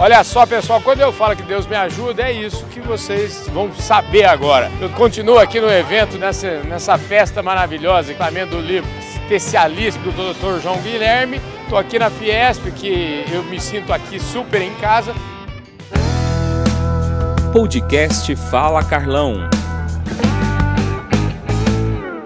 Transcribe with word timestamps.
Olha 0.00 0.22
só, 0.22 0.46
pessoal, 0.46 0.80
quando 0.80 1.00
eu 1.00 1.12
falo 1.12 1.34
que 1.34 1.42
Deus 1.42 1.66
me 1.66 1.74
ajuda, 1.74 2.22
é 2.22 2.30
isso 2.30 2.64
que 2.66 2.78
vocês 2.78 3.48
vão 3.48 3.72
saber 3.72 4.26
agora. 4.26 4.70
Eu 4.80 4.88
continuo 4.90 5.40
aqui 5.40 5.60
no 5.60 5.68
evento, 5.68 6.16
nessa, 6.16 6.60
nessa 6.62 6.96
festa 6.96 7.42
maravilhosa, 7.42 8.12
equipamento 8.12 8.54
do 8.54 8.60
livro 8.60 8.88
especialíssimo 9.00 10.12
do 10.12 10.32
Dr. 10.32 10.62
João 10.62 10.80
Guilherme. 10.82 11.40
Estou 11.64 11.76
aqui 11.76 11.98
na 11.98 12.10
Fiesp, 12.10 12.70
que 12.70 13.24
eu 13.32 13.42
me 13.42 13.58
sinto 13.58 13.92
aqui 13.92 14.20
super 14.20 14.62
em 14.62 14.72
casa. 14.76 15.12
Podcast 17.52 18.36
Fala 18.36 18.84
Carlão. 18.84 19.50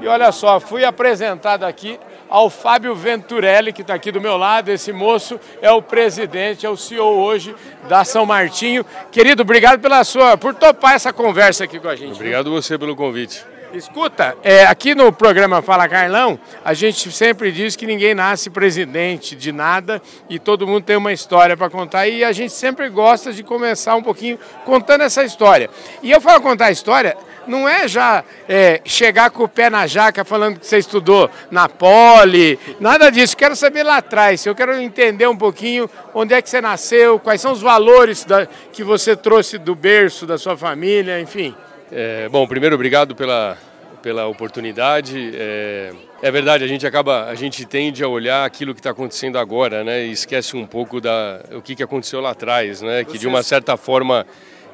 E 0.02 0.06
olha 0.06 0.30
só, 0.30 0.60
fui 0.60 0.84
apresentado 0.84 1.64
aqui 1.64 1.98
ao 2.32 2.48
Fábio 2.48 2.94
Venturelli, 2.94 3.74
que 3.74 3.82
está 3.82 3.92
aqui 3.92 4.10
do 4.10 4.18
meu 4.18 4.38
lado. 4.38 4.70
Esse 4.70 4.90
moço 4.90 5.38
é 5.60 5.70
o 5.70 5.82
presidente, 5.82 6.64
é 6.64 6.70
o 6.70 6.78
CEO 6.78 7.18
hoje 7.18 7.54
da 7.86 8.06
São 8.06 8.24
Martinho. 8.24 8.86
Querido, 9.10 9.42
obrigado 9.42 9.78
pela 9.80 10.02
sua, 10.02 10.38
por 10.38 10.54
topar 10.54 10.94
essa 10.94 11.12
conversa 11.12 11.64
aqui 11.64 11.78
com 11.78 11.88
a 11.88 11.94
gente. 11.94 12.14
Obrigado 12.14 12.50
você 12.50 12.78
pelo 12.78 12.96
convite. 12.96 13.44
Escuta, 13.74 14.34
é, 14.42 14.64
aqui 14.64 14.94
no 14.94 15.12
programa 15.12 15.60
Fala 15.60 15.86
Carlão, 15.86 16.38
a 16.64 16.72
gente 16.72 17.10
sempre 17.12 17.52
diz 17.52 17.76
que 17.76 17.86
ninguém 17.86 18.14
nasce 18.14 18.48
presidente 18.48 19.36
de 19.36 19.52
nada 19.52 20.00
e 20.28 20.38
todo 20.38 20.66
mundo 20.66 20.84
tem 20.84 20.96
uma 20.96 21.12
história 21.12 21.54
para 21.54 21.68
contar 21.68 22.06
e 22.08 22.24
a 22.24 22.32
gente 22.32 22.52
sempre 22.52 22.88
gosta 22.88 23.30
de 23.30 23.42
começar 23.42 23.94
um 23.94 24.02
pouquinho 24.02 24.38
contando 24.64 25.02
essa 25.02 25.22
história. 25.22 25.68
E 26.02 26.10
eu 26.10 26.20
falo 26.20 26.40
contar 26.40 26.66
a 26.66 26.70
história 26.70 27.16
não 27.46 27.68
é 27.68 27.86
já 27.88 28.24
é, 28.48 28.80
chegar 28.84 29.30
com 29.30 29.44
o 29.44 29.48
pé 29.48 29.70
na 29.70 29.86
jaca 29.86 30.24
falando 30.24 30.60
que 30.60 30.66
você 30.66 30.78
estudou 30.78 31.30
na 31.50 31.68
Poli, 31.68 32.58
nada 32.80 33.10
disso. 33.10 33.36
Quero 33.36 33.56
saber 33.56 33.82
lá 33.82 33.98
atrás, 33.98 34.44
eu 34.46 34.54
quero 34.54 34.74
entender 34.80 35.26
um 35.26 35.36
pouquinho 35.36 35.88
onde 36.14 36.34
é 36.34 36.42
que 36.42 36.48
você 36.48 36.60
nasceu, 36.60 37.18
quais 37.18 37.40
são 37.40 37.52
os 37.52 37.60
valores 37.60 38.24
da, 38.24 38.46
que 38.46 38.84
você 38.84 39.16
trouxe 39.16 39.58
do 39.58 39.74
berço 39.74 40.26
da 40.26 40.38
sua 40.38 40.56
família, 40.56 41.20
enfim. 41.20 41.54
É, 41.90 42.28
bom, 42.28 42.46
primeiro, 42.46 42.74
obrigado 42.74 43.14
pela, 43.14 43.58
pela 44.02 44.26
oportunidade. 44.26 45.32
É, 45.34 45.92
é, 46.22 46.30
verdade, 46.30 46.64
a 46.64 46.66
gente 46.66 46.86
acaba, 46.86 47.26
a 47.26 47.34
gente 47.34 47.64
tende 47.64 48.02
a 48.02 48.08
olhar 48.08 48.44
aquilo 48.44 48.74
que 48.74 48.80
está 48.80 48.90
acontecendo 48.90 49.38
agora, 49.38 49.84
né? 49.84 50.06
E 50.06 50.10
esquece 50.10 50.56
um 50.56 50.66
pouco 50.66 51.00
da 51.00 51.40
o 51.52 51.62
que, 51.62 51.76
que 51.76 51.82
aconteceu 51.82 52.20
lá 52.20 52.30
atrás, 52.30 52.82
né? 52.82 53.04
Que 53.04 53.18
de 53.18 53.28
uma 53.28 53.42
certa 53.42 53.76
forma 53.76 54.26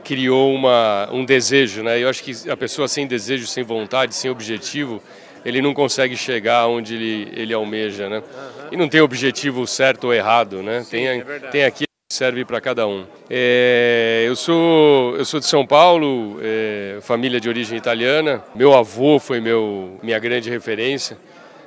criou 0.05 0.55
uma, 0.55 1.09
um 1.13 1.25
desejo, 1.25 1.83
né? 1.83 1.99
Eu 1.99 2.09
acho 2.09 2.23
que 2.23 2.51
a 2.51 2.57
pessoa 2.57 2.89
sem 2.89 3.07
desejo, 3.07 3.47
sem 3.47 3.65
vontade, 3.65 4.15
sem 4.15 4.31
objetivo, 4.31 5.03
ele 5.45 5.63
não 5.63 5.75
consegue 5.75 6.17
chegar 6.17 6.67
onde 6.67 6.95
ele, 6.95 7.29
ele 7.33 7.55
almeja, 7.55 8.09
né? 8.09 8.19
Uhum. 8.19 8.69
E 8.73 8.77
não 8.77 8.89
tem 8.89 9.01
objetivo 9.01 9.67
certo 9.67 10.05
ou 10.05 10.15
errado, 10.15 10.63
né? 10.63 10.83
Sim, 10.83 10.91
tem, 10.91 11.07
é 11.07 11.23
tem 11.51 11.65
aqui 11.65 11.89
serve 12.11 12.43
para 12.43 12.59
cada 12.59 12.87
um. 12.87 13.07
É, 13.29 14.25
eu 14.27 14.35
sou 14.35 15.15
eu 15.17 15.25
sou 15.27 15.39
de 15.39 15.47
São 15.47 15.67
Paulo, 15.67 16.39
é, 16.43 16.99
família 17.03 17.39
de 17.39 17.49
origem 17.49 17.77
italiana. 17.77 18.43
Meu 18.55 18.73
avô 18.73 19.19
foi 19.19 19.41
meu 19.41 19.99
minha 20.03 20.19
grande 20.19 20.49
referência. 20.49 21.19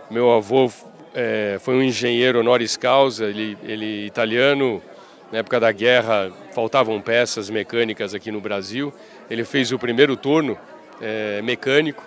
Meu 0.09 0.31
avô 0.31 0.71
é, 1.13 1.57
foi 1.61 1.75
um 1.75 1.83
engenheiro 1.83 2.39
honoris 2.39 2.75
causa, 2.75 3.25
ele, 3.25 3.55
ele 3.63 4.05
italiano 4.05 4.81
na 5.31 5.39
época 5.39 5.59
da 5.59 5.71
guerra, 5.71 6.31
faltavam 6.53 6.99
peças 7.01 7.49
mecânicas 7.49 8.13
aqui 8.13 8.31
no 8.31 8.41
Brasil. 8.41 8.93
Ele 9.29 9.43
fez 9.45 9.71
o 9.71 9.79
primeiro 9.79 10.17
turno 10.17 10.57
é, 10.99 11.41
mecânico 11.41 12.03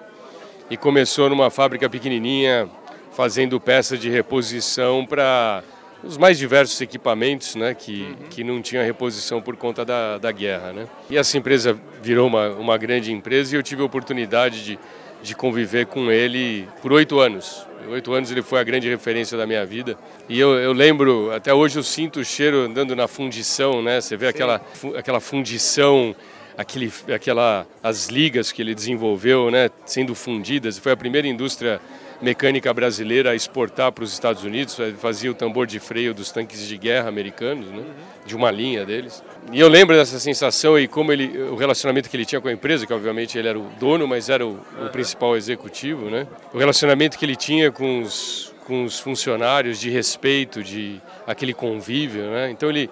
e 0.69 0.77
começou 0.77 1.29
numa 1.29 1.51
fábrica 1.51 1.89
pequenininha 1.89 2.69
fazendo 3.13 3.59
peças 3.61 3.99
de 3.99 4.11
reposição 4.11 5.07
para 5.07 5.63
os 6.03 6.19
mais 6.19 6.37
diversos 6.37 6.79
equipamentos, 6.81 7.55
né, 7.55 7.73
que, 7.73 8.03
uhum. 8.03 8.29
que 8.29 8.45
não 8.45 8.61
tinha 8.61 8.83
reposição 8.83 9.41
por 9.41 9.57
conta 9.57 9.85
da, 9.85 10.19
da 10.19 10.31
guerra, 10.31 10.73
né. 10.73 10.87
E 11.09 11.17
essa 11.17 11.39
empresa 11.39 11.79
virou 12.03 12.27
uma, 12.27 12.51
uma 12.51 12.77
grande 12.77 13.11
empresa 13.11 13.55
e 13.55 13.59
eu 13.59 13.63
tive 13.63 13.81
a 13.81 13.85
oportunidade 13.87 14.65
de, 14.65 14.79
de 15.25 15.35
conviver 15.35 15.87
com 15.87 16.13
ele 16.13 16.69
por 16.83 16.93
oito 16.93 17.19
anos. 17.19 17.67
Oito 17.89 18.13
anos 18.13 18.31
ele 18.31 18.43
foi 18.43 18.61
a 18.61 18.63
grande 18.63 18.89
referência 18.89 19.37
da 19.39 19.47
minha 19.47 19.65
vida. 19.65 19.97
E 20.29 20.39
eu, 20.39 20.55
eu, 20.55 20.73
lembro, 20.73 21.33
até 21.33 21.53
hoje 21.53 21.79
eu 21.79 21.83
sinto 21.83 22.21
o 22.21 22.25
cheiro 22.25 22.59
andando 22.59 22.95
na 22.95 23.09
fundição, 23.09 23.83
né? 23.83 24.01
Você 24.01 24.17
vê 24.19 24.29
aquela, 24.29 24.61
aquela 24.97 25.21
fundição, 25.21 26.15
aquele, 26.59 26.93
aquela, 27.15 27.67
as 27.83 28.09
ligas 28.09 28.53
que 28.53 28.61
ele 28.61 28.75
desenvolveu, 28.75 29.51
né? 29.51 29.71
Sendo 29.87 30.15
fundidas. 30.15 30.79
Foi 30.79 30.93
a 30.93 30.97
primeira 30.97 31.27
indústria 31.27 31.81
mecânica 32.25 32.73
brasileira 32.73 33.31
a 33.31 33.35
exportar 33.35 33.93
para 33.93 34.03
os 34.03 34.13
Estados 34.13 34.43
Unidos, 34.43 34.77
fazia 34.99 35.31
o 35.31 35.35
tambor 35.35 35.67
de 35.67 35.79
freio 35.79 36.15
dos 36.15 36.33
tanques 36.33 36.67
de 36.67 36.77
guerra 36.79 37.09
americanos, 37.09 37.69
né? 37.69 37.85
de 38.25 38.35
uma 38.35 38.51
linha 38.51 38.85
deles. 38.85 39.23
E 39.53 39.61
eu 39.61 39.69
lembro 39.69 39.95
dessa 39.95 40.19
sensação 40.19 40.79
e 40.79 40.89
como 40.89 41.13
ele, 41.13 41.39
o 41.43 41.55
relacionamento 41.55 42.09
que 42.09 42.17
ele 42.17 42.25
tinha 42.25 42.41
com 42.41 42.49
a 42.49 42.53
empresa, 42.53 42.87
que 42.87 42.93
obviamente 42.93 43.39
ele 43.39 43.47
era 43.47 43.59
o 43.59 43.69
dono, 43.79 44.09
mas 44.09 44.31
era 44.31 44.45
o, 44.47 44.59
o 44.83 44.89
principal 44.91 45.37
executivo, 45.37 46.09
né? 46.09 46.27
O 46.53 46.59
relacionamento 46.59 47.19
que 47.19 47.25
ele 47.25 47.37
tinha 47.37 47.71
com 47.71 48.01
os, 48.01 48.55
com 48.67 48.85
os 48.85 48.99
funcionários, 48.99 49.79
de 49.79 49.91
respeito, 49.91 50.63
de 50.63 51.01
aquele 51.27 51.53
convívio, 51.53 52.25
né? 52.31 52.51
Então 52.51 52.71
ele, 52.71 52.89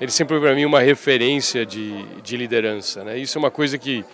ele 0.00 0.10
sempre 0.10 0.36
foi 0.36 0.46
para 0.46 0.54
mim 0.54 0.64
uma 0.64 0.80
referência 0.80 1.64
de, 1.64 2.02
de 2.20 2.36
liderança, 2.36 3.04
né? 3.04 3.16
Isso 3.16 3.38
é 3.38 3.40
uma 3.40 3.50
coisa 3.50 3.78
que 3.78 4.04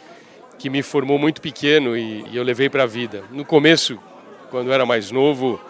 que 0.61 0.69
me 0.69 0.83
formou 0.83 1.19
muito 1.19 1.41
pequeno 1.41 1.97
e, 1.97 2.23
e 2.31 2.37
eu 2.37 2.43
levei 2.43 2.69
para 2.69 2.83
a 2.83 2.87
vida. 2.87 3.25
No 3.31 3.47
começo, 3.47 3.99
quando 4.51 4.73
era 4.73 4.85
mais 4.85 5.11
novo, 5.11 5.61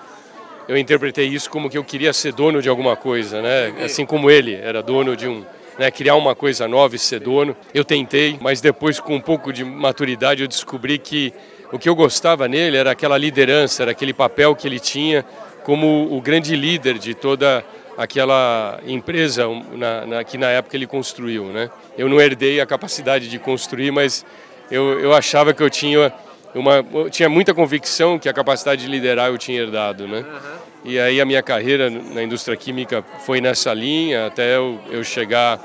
eu 0.67 0.77
interpretei 0.77 1.27
isso 1.27 1.51
como 1.51 1.69
que 1.69 1.77
eu 1.77 1.85
queria 1.85 2.13
ser 2.13 2.33
dono 2.33 2.63
de 2.63 2.69
alguma 2.69 2.97
coisa, 2.97 3.43
né? 3.43 3.75
Assim 3.85 4.07
como 4.07 4.31
ele 4.31 4.55
era 4.55 4.83
dono 4.83 5.17
de 5.17 5.29
um 5.29 5.45
né, 5.79 5.91
criar 5.91 6.15
uma 6.15 6.35
coisa 6.35 6.67
nova 6.67 6.97
e 6.97 6.99
ser 6.99 7.21
dono. 7.21 7.57
Eu 7.73 7.85
tentei, 7.85 8.39
mas 8.41 8.61
depois, 8.61 9.01
com 9.01 9.17
um 9.17 9.21
pouco 9.21 9.53
de 9.53 9.65
maturidade, 9.65 10.43
eu 10.43 10.49
descobri 10.49 10.99
que 10.99 11.33
o 11.73 11.79
que 11.79 11.89
eu 11.89 11.95
gostava 11.95 12.49
nele 12.49 12.77
era 12.77 12.91
aquela 12.91 13.17
liderança, 13.17 13.83
era 13.83 13.93
aquele 13.93 14.13
papel 14.13 14.55
que 14.57 14.67
ele 14.67 14.81
tinha 14.81 15.25
como 15.63 16.15
o 16.15 16.21
grande 16.21 16.57
líder 16.57 16.99
de 16.99 17.15
toda 17.15 17.65
aquela 17.97 18.81
empresa 18.87 19.47
na, 19.73 20.07
na, 20.07 20.25
que 20.25 20.37
na 20.39 20.49
época 20.51 20.77
ele 20.77 20.87
construiu. 20.87 21.45
Né? 21.47 21.71
Eu 21.97 22.09
não 22.09 22.21
herdei 22.21 22.61
a 22.61 22.67
capacidade 22.67 23.29
de 23.29 23.39
construir, 23.39 23.91
mas 23.91 24.25
eu, 24.71 25.01
eu 25.01 25.13
achava 25.13 25.53
que 25.53 25.63
eu 25.63 25.71
tinha 25.71 26.13
uma 26.55 26.85
eu 26.93 27.11
tinha 27.11 27.29
muita 27.29 27.55
convicção 27.55 28.19
que 28.19 28.29
a 28.29 28.33
capacidade 28.33 28.83
de 28.83 28.89
liderar 28.91 29.29
eu 29.29 29.39
tinha 29.39 29.61
herdado, 29.61 30.09
né? 30.09 30.19
Uhum. 30.19 30.61
E 30.85 30.99
aí 30.99 31.21
a 31.21 31.25
minha 31.25 31.43
carreira 31.43 31.91
na 31.91 32.23
indústria 32.23 32.57
química 32.57 33.05
foi 33.25 33.41
nessa 33.41 33.73
linha 33.75 34.27
até 34.27 34.57
eu, 34.57 34.81
eu 34.91 35.05
chegar 35.05 35.61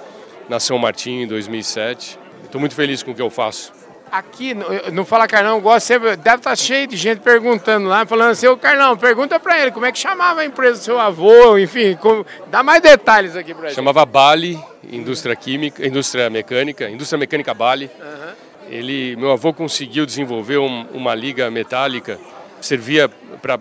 na 0.49 0.59
São 0.59 0.77
Martinho 0.77 1.23
em 1.23 1.27
2007. 1.27 2.19
Estou 2.43 2.59
muito 2.59 2.75
feliz 2.75 3.01
com 3.01 3.11
o 3.11 3.15
que 3.15 3.21
eu 3.21 3.29
faço. 3.29 3.73
Aqui 4.11 4.53
no, 4.53 5.03
Fala 5.03 5.27
Carlão, 5.27 5.59
gosto, 5.59 5.89
deve 5.89 6.13
estar 6.13 6.37
tá 6.37 6.55
cheio 6.55 6.87
de 6.87 6.95
gente 6.95 7.19
perguntando 7.19 7.87
lá, 7.87 8.05
falando 8.05 8.31
assim, 8.31 8.47
ô 8.47 8.55
Carlão, 8.55 8.95
pergunta 8.95 9.39
para 9.39 9.59
ele 9.59 9.71
como 9.71 9.85
é 9.85 9.91
que 9.91 9.97
chamava 9.97 10.41
a 10.41 10.45
empresa 10.45 10.79
do 10.79 10.83
seu 10.83 10.99
avô, 10.99 11.57
enfim, 11.57 11.95
como, 11.95 12.25
dá 12.47 12.61
mais 12.61 12.81
detalhes 12.81 13.35
aqui 13.35 13.53
para 13.53 13.67
gente. 13.67 13.75
Chamava 13.75 14.05
Bali, 14.05 14.59
indústria 14.89 15.35
química, 15.35 15.85
indústria 15.85 16.29
mecânica, 16.29 16.89
indústria 16.89 17.17
mecânica 17.17 17.53
Bali. 17.53 17.89
Uhum. 17.99 18.24
Ele, 18.69 19.15
meu 19.15 19.31
avô 19.31 19.53
conseguiu 19.53 20.05
desenvolver 20.05 20.57
um, 20.57 20.87
uma 20.93 21.13
liga 21.13 21.49
metálica 21.51 22.19
servia 22.65 23.09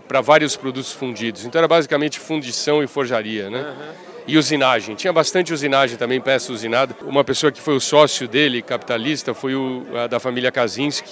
para 0.09 0.20
vários 0.20 0.56
produtos 0.56 0.92
fundidos. 0.92 1.44
Então 1.44 1.59
era 1.59 1.69
basicamente 1.69 2.19
fundição 2.19 2.82
e 2.82 2.87
forjaria, 2.87 3.50
né? 3.50 3.60
Uhum. 3.60 4.15
E 4.26 4.38
usinagem. 4.38 4.94
Tinha 4.94 5.12
bastante 5.12 5.53
usinagem 5.53 5.98
também, 5.98 6.19
peça 6.20 6.50
usinada. 6.50 6.97
Uma 7.03 7.22
pessoa 7.22 7.53
que 7.53 7.60
foi 7.60 7.76
o 7.76 7.81
sócio 7.81 8.26
dele, 8.26 8.62
capitalista, 8.62 9.34
foi 9.34 9.54
o 9.54 9.84
da 10.09 10.19
família 10.19 10.50
Kaczynski, 10.50 11.10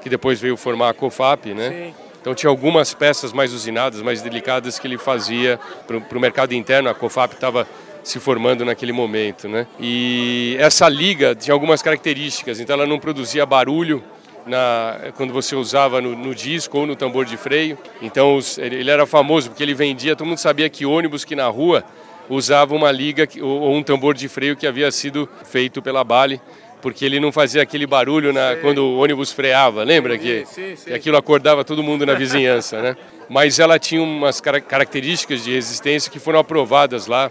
que 0.00 0.08
depois 0.08 0.40
veio 0.40 0.56
formar 0.56 0.88
a 0.88 0.94
COFAP, 0.94 1.52
né? 1.52 1.68
Sim. 1.68 1.94
Então 2.18 2.34
tinha 2.34 2.50
algumas 2.50 2.94
peças 2.94 3.32
mais 3.32 3.52
usinadas, 3.52 4.00
mais 4.02 4.22
delicadas 4.22 4.78
que 4.78 4.86
ele 4.88 4.98
fazia 4.98 5.60
para 5.86 6.18
o 6.18 6.20
mercado 6.20 6.54
interno. 6.54 6.88
A 6.88 6.94
COFAP 6.94 7.34
estava 7.34 7.68
se 8.06 8.20
formando 8.20 8.64
naquele 8.64 8.92
momento, 8.92 9.48
né? 9.48 9.66
E 9.80 10.56
essa 10.60 10.88
liga 10.88 11.34
tinha 11.34 11.52
algumas 11.52 11.82
características. 11.82 12.60
Então 12.60 12.74
ela 12.74 12.86
não 12.86 13.00
produzia 13.00 13.44
barulho 13.44 14.00
na, 14.46 15.10
quando 15.16 15.32
você 15.32 15.56
usava 15.56 16.00
no, 16.00 16.14
no, 16.14 16.32
disco 16.32 16.78
ou 16.78 16.86
no 16.86 16.94
tambor 16.94 17.24
de 17.24 17.36
freio. 17.36 17.76
Então 18.00 18.36
os, 18.36 18.58
ele, 18.58 18.76
ele, 18.76 18.90
era 18.92 19.06
famoso 19.06 19.50
porque 19.50 19.60
ele 19.60 19.74
vendia, 19.74 20.14
todo 20.14 20.24
mundo 20.24 20.38
sabia 20.38 20.68
que 20.68 20.86
ônibus 20.86 21.24
que 21.24 21.34
na 21.34 21.48
rua 21.48 21.82
usava 22.28 22.76
uma 22.76 22.92
liga 22.92 23.28
ou, 23.42 23.62
ou 23.62 23.74
um 23.74 23.82
tambor 23.82 24.14
de 24.14 24.28
freio 24.28 24.56
que 24.56 24.68
havia 24.68 24.88
sido 24.92 25.28
feito 25.42 25.82
pela 25.82 26.04
Bali 26.04 26.40
porque 26.80 27.04
ele 27.04 27.18
não 27.18 27.32
fazia 27.32 27.62
aquele 27.62 27.84
barulho 27.88 28.32
na, 28.32 28.54
quando 28.60 28.84
o 28.84 28.98
ônibus 28.98 29.32
freava, 29.32 29.82
lembra 29.82 30.16
que, 30.16 30.44
sim, 30.46 30.76
sim. 30.76 30.84
que 30.84 30.94
aquilo 30.94 31.16
acordava 31.16 31.64
todo 31.64 31.82
mundo 31.82 32.06
na 32.06 32.14
vizinhança, 32.14 32.80
né? 32.80 32.96
Mas 33.28 33.58
ela 33.58 33.76
tinha 33.76 34.00
umas 34.00 34.40
características 34.40 35.42
de 35.42 35.52
resistência 35.52 36.12
que 36.12 36.20
foram 36.20 36.38
aprovadas 36.38 37.08
lá. 37.08 37.28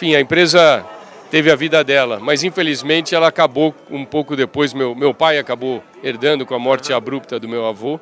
Enfim, 0.00 0.14
a 0.14 0.20
empresa 0.20 0.82
teve 1.30 1.50
a 1.50 1.54
vida 1.54 1.84
dela, 1.84 2.18
mas 2.18 2.42
infelizmente 2.42 3.14
ela 3.14 3.28
acabou 3.28 3.74
um 3.90 4.02
pouco 4.02 4.34
depois. 4.34 4.72
Meu, 4.72 4.94
meu 4.94 5.12
pai 5.12 5.36
acabou 5.36 5.84
herdando 6.02 6.46
com 6.46 6.54
a 6.54 6.58
morte 6.58 6.90
abrupta 6.90 7.38
do 7.38 7.46
meu 7.46 7.66
avô 7.66 8.00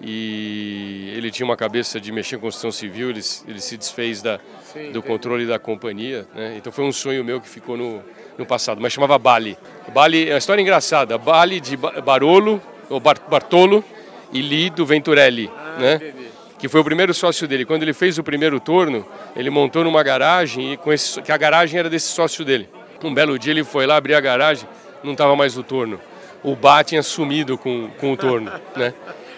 e 0.00 1.12
ele 1.16 1.32
tinha 1.32 1.44
uma 1.44 1.56
cabeça 1.56 2.00
de 2.00 2.12
mexer 2.12 2.36
em 2.36 2.38
construção 2.38 2.70
civil, 2.70 3.10
ele, 3.10 3.20
ele 3.48 3.60
se 3.60 3.76
desfez 3.76 4.22
da, 4.22 4.38
Sim, 4.72 4.92
do 4.92 5.02
controle 5.02 5.44
da 5.44 5.58
companhia, 5.58 6.28
né? 6.32 6.54
então 6.56 6.72
foi 6.72 6.84
um 6.84 6.92
sonho 6.92 7.24
meu 7.24 7.40
que 7.40 7.48
ficou 7.48 7.76
no, 7.76 8.00
no 8.38 8.46
passado, 8.46 8.80
mas 8.80 8.92
chamava 8.92 9.18
Bali. 9.18 9.58
Bali 9.92 10.28
é 10.28 10.34
uma 10.34 10.38
história 10.38 10.62
engraçada. 10.62 11.18
Bali 11.18 11.58
de 11.58 11.76
Barolo, 11.76 12.62
ou 12.88 13.00
Bartolo 13.00 13.84
e 14.32 14.40
Lido 14.40 14.86
Venturelli, 14.86 15.50
ah, 15.52 15.76
né? 15.76 15.94
Entendi. 15.96 16.31
Que 16.62 16.68
foi 16.68 16.80
o 16.80 16.84
primeiro 16.84 17.12
sócio 17.12 17.48
dele. 17.48 17.64
Quando 17.64 17.82
ele 17.82 17.92
fez 17.92 18.18
o 18.18 18.22
primeiro 18.22 18.60
torno, 18.60 19.04
ele 19.34 19.50
montou 19.50 19.82
numa 19.82 20.00
garagem 20.00 20.74
e 20.74 20.76
com 20.76 20.92
esse, 20.92 21.20
que 21.20 21.32
a 21.32 21.36
garagem 21.36 21.80
era 21.80 21.90
desse 21.90 22.12
sócio 22.12 22.44
dele. 22.44 22.68
Um 23.02 23.12
belo 23.12 23.36
dia 23.36 23.52
ele 23.52 23.64
foi 23.64 23.84
lá 23.84 23.96
abrir 23.96 24.14
a 24.14 24.20
garagem, 24.20 24.68
não 25.02 25.10
estava 25.10 25.34
mais 25.34 25.58
o 25.58 25.64
torno. 25.64 25.98
O 26.40 26.54
bar 26.54 26.84
tinha 26.84 27.02
sumido 27.02 27.58
com, 27.58 27.90
com 27.98 28.12
o 28.12 28.16
torno, 28.16 28.48
né? 28.76 28.94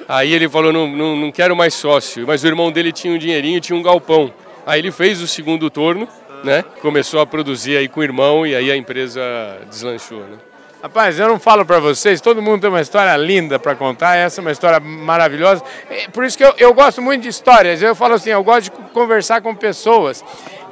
Aí 0.06 0.34
ele 0.34 0.46
falou, 0.50 0.70
não, 0.70 0.86
não, 0.86 1.16
não 1.16 1.32
quero 1.32 1.56
mais 1.56 1.72
sócio. 1.72 2.26
Mas 2.26 2.44
o 2.44 2.46
irmão 2.46 2.70
dele 2.70 2.92
tinha 2.92 3.14
um 3.14 3.16
dinheirinho, 3.16 3.58
tinha 3.58 3.74
um 3.74 3.82
galpão. 3.82 4.30
Aí 4.66 4.78
ele 4.78 4.92
fez 4.92 5.22
o 5.22 5.26
segundo 5.26 5.70
turno, 5.70 6.06
né? 6.44 6.62
Começou 6.82 7.22
a 7.22 7.26
produzir 7.26 7.78
aí 7.78 7.88
com 7.88 8.00
o 8.00 8.02
irmão 8.02 8.46
e 8.46 8.54
aí 8.54 8.70
a 8.70 8.76
empresa 8.76 9.22
deslanchou, 9.70 10.20
né? 10.20 10.36
Rapaz, 10.84 11.18
eu 11.18 11.26
não 11.26 11.40
falo 11.40 11.64
para 11.64 11.78
vocês, 11.78 12.20
todo 12.20 12.42
mundo 12.42 12.60
tem 12.60 12.68
uma 12.68 12.82
história 12.82 13.16
linda 13.16 13.58
para 13.58 13.74
contar, 13.74 14.16
essa 14.16 14.38
é 14.38 14.42
uma 14.42 14.52
história 14.52 14.78
maravilhosa. 14.78 15.64
Por 16.12 16.26
isso 16.26 16.36
que 16.36 16.44
eu, 16.44 16.52
eu 16.58 16.74
gosto 16.74 17.00
muito 17.00 17.22
de 17.22 17.28
histórias, 17.30 17.80
eu 17.80 17.94
falo 17.94 18.12
assim, 18.12 18.28
eu 18.28 18.44
gosto 18.44 18.64
de 18.64 18.70
conversar 18.92 19.40
com 19.40 19.54
pessoas. 19.54 20.22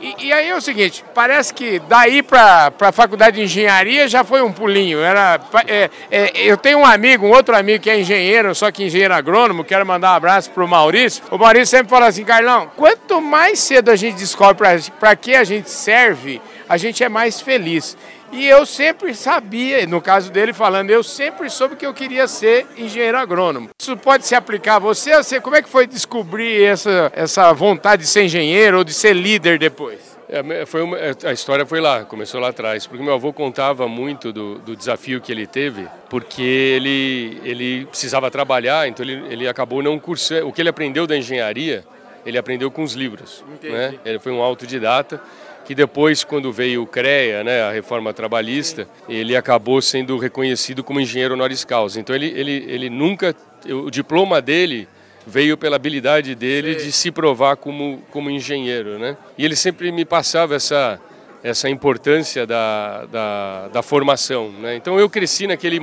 E, 0.02 0.26
e 0.26 0.32
aí 0.32 0.48
é 0.48 0.56
o 0.56 0.60
seguinte, 0.60 1.04
parece 1.14 1.54
que 1.54 1.78
daí 1.88 2.24
para 2.24 2.72
a 2.80 2.90
faculdade 2.90 3.36
de 3.36 3.44
engenharia 3.44 4.08
já 4.08 4.24
foi 4.24 4.42
um 4.42 4.50
pulinho. 4.50 4.98
Era, 4.98 5.40
é, 5.66 5.88
é, 6.10 6.30
eu 6.42 6.56
tenho 6.56 6.80
um 6.80 6.84
amigo, 6.84 7.24
um 7.24 7.30
outro 7.30 7.56
amigo 7.56 7.82
que 7.82 7.88
é 7.88 8.00
engenheiro, 8.00 8.52
só 8.52 8.72
que 8.72 8.84
engenheiro 8.84 9.14
agrônomo, 9.14 9.62
quero 9.62 9.86
mandar 9.86 10.12
um 10.12 10.16
abraço 10.16 10.50
para 10.50 10.64
o 10.64 10.68
Maurício. 10.68 11.22
O 11.30 11.38
Maurício 11.38 11.68
sempre 11.68 11.88
fala 11.88 12.08
assim, 12.08 12.24
Carlão, 12.24 12.68
quanto 12.76 13.01
mais 13.20 13.58
cedo 13.58 13.90
a 13.90 13.96
gente 13.96 14.16
descobre 14.16 14.66
para 14.98 15.16
que 15.16 15.34
a 15.34 15.44
gente 15.44 15.70
serve, 15.70 16.40
a 16.68 16.76
gente 16.76 17.02
é 17.04 17.08
mais 17.08 17.40
feliz. 17.40 17.96
E 18.32 18.46
eu 18.48 18.64
sempre 18.64 19.14
sabia, 19.14 19.86
no 19.86 20.00
caso 20.00 20.32
dele 20.32 20.54
falando, 20.54 20.88
eu 20.90 21.02
sempre 21.02 21.50
soube 21.50 21.76
que 21.76 21.84
eu 21.84 21.92
queria 21.92 22.26
ser 22.26 22.66
engenheiro 22.78 23.18
agrônomo. 23.18 23.68
Isso 23.78 23.94
pode 23.94 24.26
se 24.26 24.34
aplicar 24.34 24.76
a 24.76 24.78
você? 24.78 25.14
você 25.14 25.38
como 25.38 25.54
é 25.54 25.60
que 25.60 25.68
foi 25.68 25.86
descobrir 25.86 26.64
essa, 26.64 27.12
essa 27.14 27.52
vontade 27.52 28.02
de 28.02 28.08
ser 28.08 28.24
engenheiro 28.24 28.78
ou 28.78 28.84
de 28.84 28.94
ser 28.94 29.12
líder 29.12 29.58
depois? 29.58 30.12
É, 30.30 30.64
foi 30.64 30.80
uma, 30.80 30.96
é, 30.96 31.14
a 31.24 31.32
história 31.32 31.66
foi 31.66 31.78
lá, 31.78 32.06
começou 32.06 32.40
lá 32.40 32.48
atrás, 32.48 32.86
porque 32.86 33.04
meu 33.04 33.12
avô 33.12 33.34
contava 33.34 33.86
muito 33.86 34.32
do, 34.32 34.54
do 34.60 34.74
desafio 34.74 35.20
que 35.20 35.30
ele 35.30 35.46
teve, 35.46 35.86
porque 36.08 36.40
ele, 36.40 37.38
ele 37.44 37.84
precisava 37.84 38.30
trabalhar, 38.30 38.88
então 38.88 39.04
ele, 39.04 39.22
ele 39.30 39.46
acabou 39.46 39.82
não 39.82 39.98
cursando. 39.98 40.48
O 40.48 40.52
que 40.52 40.62
ele 40.62 40.70
aprendeu 40.70 41.06
da 41.06 41.14
engenharia, 41.14 41.84
ele 42.24 42.38
aprendeu 42.38 42.70
com 42.70 42.82
os 42.82 42.94
livros. 42.94 43.44
Né? 43.62 43.98
Ele 44.04 44.18
foi 44.18 44.32
um 44.32 44.42
autodidata 44.42 45.20
que 45.64 45.74
depois, 45.74 46.24
quando 46.24 46.52
veio 46.52 46.82
o 46.82 46.86
CREA, 46.86 47.44
né, 47.44 47.62
a 47.62 47.70
reforma 47.70 48.12
trabalhista, 48.12 48.86
ele 49.08 49.36
acabou 49.36 49.80
sendo 49.80 50.18
reconhecido 50.18 50.82
como 50.82 51.00
engenheiro 51.00 51.34
honoris 51.34 51.64
causa. 51.64 52.00
Então 52.00 52.14
ele, 52.14 52.26
ele, 52.26 52.64
ele 52.68 52.90
nunca, 52.90 53.34
o 53.68 53.90
diploma 53.90 54.42
dele 54.42 54.88
veio 55.26 55.56
pela 55.56 55.76
habilidade 55.76 56.34
dele 56.34 56.78
Sim. 56.78 56.86
de 56.86 56.92
se 56.92 57.10
provar 57.10 57.56
como, 57.56 58.02
como 58.10 58.28
engenheiro, 58.28 58.98
né? 58.98 59.16
E 59.38 59.44
ele 59.44 59.54
sempre 59.56 59.92
me 59.92 60.04
passava 60.04 60.54
essa 60.54 61.00
essa 61.44 61.68
importância 61.68 62.46
da, 62.46 63.04
da, 63.06 63.68
da 63.68 63.82
formação, 63.82 64.48
né? 64.60 64.76
Então 64.76 64.98
eu 64.98 65.10
cresci 65.10 65.46
naquele 65.48 65.80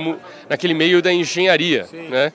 naquele 0.47 0.73
meio 0.73 1.01
da 1.01 1.11
engenharia, 1.11 1.85
né? 2.09 2.31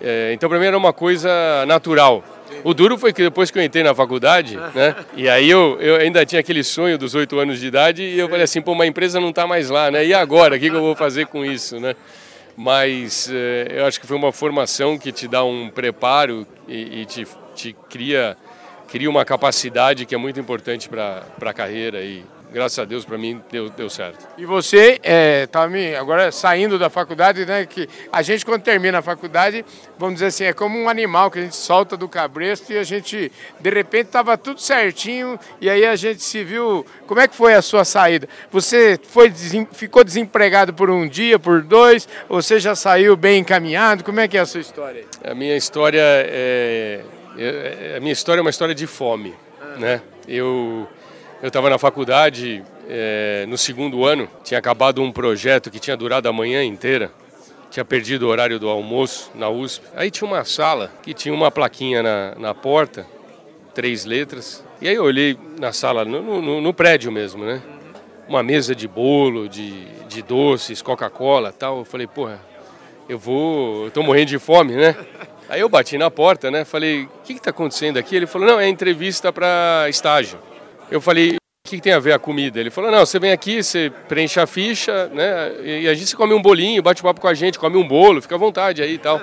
É, 0.00 0.32
então 0.34 0.48
para 0.48 0.58
mim 0.58 0.66
era 0.66 0.76
uma 0.76 0.92
coisa 0.92 1.64
natural. 1.66 2.22
O 2.64 2.74
duro 2.74 2.98
foi 2.98 3.12
que 3.12 3.22
depois 3.22 3.50
que 3.50 3.58
eu 3.58 3.62
entrei 3.62 3.82
na 3.82 3.94
faculdade, 3.94 4.56
né? 4.74 4.94
E 5.16 5.28
aí 5.28 5.48
eu, 5.48 5.78
eu 5.80 5.96
ainda 5.96 6.24
tinha 6.24 6.40
aquele 6.40 6.62
sonho 6.62 6.98
dos 6.98 7.14
oito 7.14 7.38
anos 7.38 7.60
de 7.60 7.66
idade 7.66 8.02
e 8.02 8.18
eu 8.18 8.28
falei 8.28 8.44
assim, 8.44 8.60
pô, 8.60 8.72
uma 8.72 8.86
empresa 8.86 9.20
não 9.20 9.30
está 9.30 9.46
mais 9.46 9.70
lá, 9.70 9.90
né? 9.90 10.04
E 10.04 10.14
agora, 10.14 10.56
o 10.56 10.58
que, 10.58 10.70
que 10.70 10.76
eu 10.76 10.80
vou 10.80 10.96
fazer 10.96 11.26
com 11.26 11.44
isso, 11.44 11.78
né? 11.80 11.94
Mas 12.56 13.30
eh, 13.32 13.68
eu 13.70 13.86
acho 13.86 14.00
que 14.00 14.06
foi 14.06 14.16
uma 14.16 14.32
formação 14.32 14.98
que 14.98 15.12
te 15.12 15.28
dá 15.28 15.44
um 15.44 15.68
preparo 15.68 16.46
e, 16.66 17.02
e 17.02 17.04
te, 17.04 17.26
te 17.54 17.76
cria, 17.90 18.36
cria 18.88 19.10
uma 19.10 19.24
capacidade 19.24 20.06
que 20.06 20.14
é 20.14 20.18
muito 20.18 20.40
importante 20.40 20.88
para 20.88 21.22
a 21.40 21.52
carreira 21.52 22.02
e 22.02 22.24
graças 22.52 22.78
a 22.78 22.84
Deus 22.84 23.04
para 23.04 23.18
mim 23.18 23.42
deu, 23.50 23.68
deu 23.70 23.90
certo. 23.90 24.26
E 24.38 24.44
você 24.44 25.00
está 25.44 25.68
é, 25.72 25.96
agora 25.96 26.30
saindo 26.32 26.78
da 26.78 26.88
faculdade, 26.88 27.44
né? 27.44 27.66
Que 27.66 27.88
a 28.12 28.22
gente 28.22 28.44
quando 28.44 28.62
termina 28.62 28.98
a 28.98 29.02
faculdade, 29.02 29.64
vamos 29.98 30.14
dizer 30.14 30.26
assim, 30.26 30.44
é 30.44 30.52
como 30.52 30.78
um 30.78 30.88
animal 30.88 31.30
que 31.30 31.38
a 31.38 31.42
gente 31.42 31.56
solta 31.56 31.96
do 31.96 32.08
cabresto 32.08 32.72
e 32.72 32.78
a 32.78 32.82
gente 32.82 33.30
de 33.60 33.70
repente 33.70 34.06
estava 34.06 34.36
tudo 34.38 34.60
certinho 34.60 35.38
e 35.60 35.68
aí 35.68 35.84
a 35.84 35.96
gente 35.96 36.22
se 36.22 36.44
viu. 36.44 36.84
Como 37.06 37.20
é 37.20 37.28
que 37.28 37.34
foi 37.34 37.54
a 37.54 37.62
sua 37.62 37.84
saída? 37.84 38.28
Você 38.50 38.98
foi 39.02 39.32
ficou 39.72 40.02
desempregado 40.02 40.72
por 40.72 40.90
um 40.90 41.06
dia, 41.08 41.38
por 41.38 41.62
dois? 41.62 42.08
Ou 42.28 42.40
você 42.40 42.58
já 42.58 42.74
saiu 42.74 43.16
bem 43.16 43.40
encaminhado? 43.40 44.04
Como 44.04 44.20
é 44.20 44.28
que 44.28 44.36
é 44.36 44.40
a 44.40 44.46
sua 44.46 44.60
história? 44.60 45.04
A 45.24 45.34
minha 45.34 45.56
história 45.56 46.02
é, 46.02 47.00
é 47.36 47.94
a 47.96 48.00
minha 48.00 48.12
história 48.12 48.40
é 48.40 48.42
uma 48.42 48.50
história 48.50 48.74
de 48.74 48.86
fome, 48.86 49.34
ah. 49.60 49.78
né? 49.78 50.02
Eu 50.26 50.88
eu 51.42 51.48
estava 51.48 51.68
na 51.68 51.78
faculdade 51.78 52.62
é, 52.88 53.44
no 53.48 53.58
segundo 53.58 54.04
ano, 54.04 54.28
tinha 54.42 54.58
acabado 54.58 55.02
um 55.02 55.12
projeto 55.12 55.70
que 55.70 55.78
tinha 55.78 55.96
durado 55.96 56.28
a 56.28 56.32
manhã 56.32 56.64
inteira, 56.64 57.10
tinha 57.70 57.84
perdido 57.84 58.26
o 58.26 58.28
horário 58.28 58.58
do 58.58 58.68
almoço 58.68 59.30
na 59.34 59.48
USP. 59.48 59.84
Aí 59.94 60.10
tinha 60.10 60.26
uma 60.26 60.44
sala 60.44 60.90
que 61.02 61.12
tinha 61.12 61.34
uma 61.34 61.50
plaquinha 61.50 62.02
na, 62.02 62.34
na 62.36 62.54
porta, 62.54 63.06
três 63.74 64.04
letras. 64.04 64.64
E 64.80 64.88
aí 64.88 64.94
eu 64.94 65.04
olhei 65.04 65.38
na 65.58 65.72
sala, 65.72 66.04
no, 66.04 66.40
no, 66.40 66.60
no 66.60 66.74
prédio 66.74 67.12
mesmo, 67.12 67.44
né? 67.44 67.60
Uma 68.28 68.42
mesa 68.42 68.74
de 68.74 68.88
bolo, 68.88 69.48
de, 69.48 69.84
de 70.08 70.22
doces, 70.22 70.80
Coca-Cola 70.80 71.52
tal. 71.52 71.78
Eu 71.78 71.84
falei, 71.84 72.06
porra, 72.06 72.40
eu 73.08 73.18
vou, 73.18 73.84
eu 73.84 73.90
tô 73.90 74.02
morrendo 74.02 74.28
de 74.28 74.38
fome, 74.38 74.74
né? 74.74 74.96
Aí 75.48 75.60
eu 75.60 75.68
bati 75.68 75.96
na 75.98 76.10
porta, 76.10 76.50
né? 76.50 76.64
Falei, 76.64 77.04
o 77.04 77.08
que 77.24 77.34
está 77.34 77.50
acontecendo 77.50 77.98
aqui? 77.98 78.16
Ele 78.16 78.26
falou, 78.26 78.48
não, 78.48 78.58
é 78.58 78.68
entrevista 78.68 79.32
para 79.32 79.86
estágio. 79.88 80.38
Eu 80.90 81.00
falei, 81.00 81.36
o 81.36 81.68
que 81.68 81.80
tem 81.80 81.92
a 81.92 81.98
ver 81.98 82.12
a 82.12 82.18
comida? 82.18 82.60
Ele 82.60 82.70
falou, 82.70 82.90
não, 82.90 83.04
você 83.04 83.18
vem 83.18 83.32
aqui, 83.32 83.62
você 83.62 83.90
preenche 84.08 84.38
a 84.38 84.46
ficha, 84.46 85.08
né? 85.08 85.52
E 85.64 85.88
a 85.88 85.94
gente 85.94 86.14
come 86.14 86.32
um 86.32 86.40
bolinho, 86.40 86.82
bate 86.82 87.02
papo 87.02 87.20
com 87.20 87.26
a 87.26 87.34
gente, 87.34 87.58
come 87.58 87.76
um 87.76 87.86
bolo, 87.86 88.22
fica 88.22 88.36
à 88.36 88.38
vontade 88.38 88.82
aí 88.82 88.94
e 88.94 88.98
tal. 88.98 89.20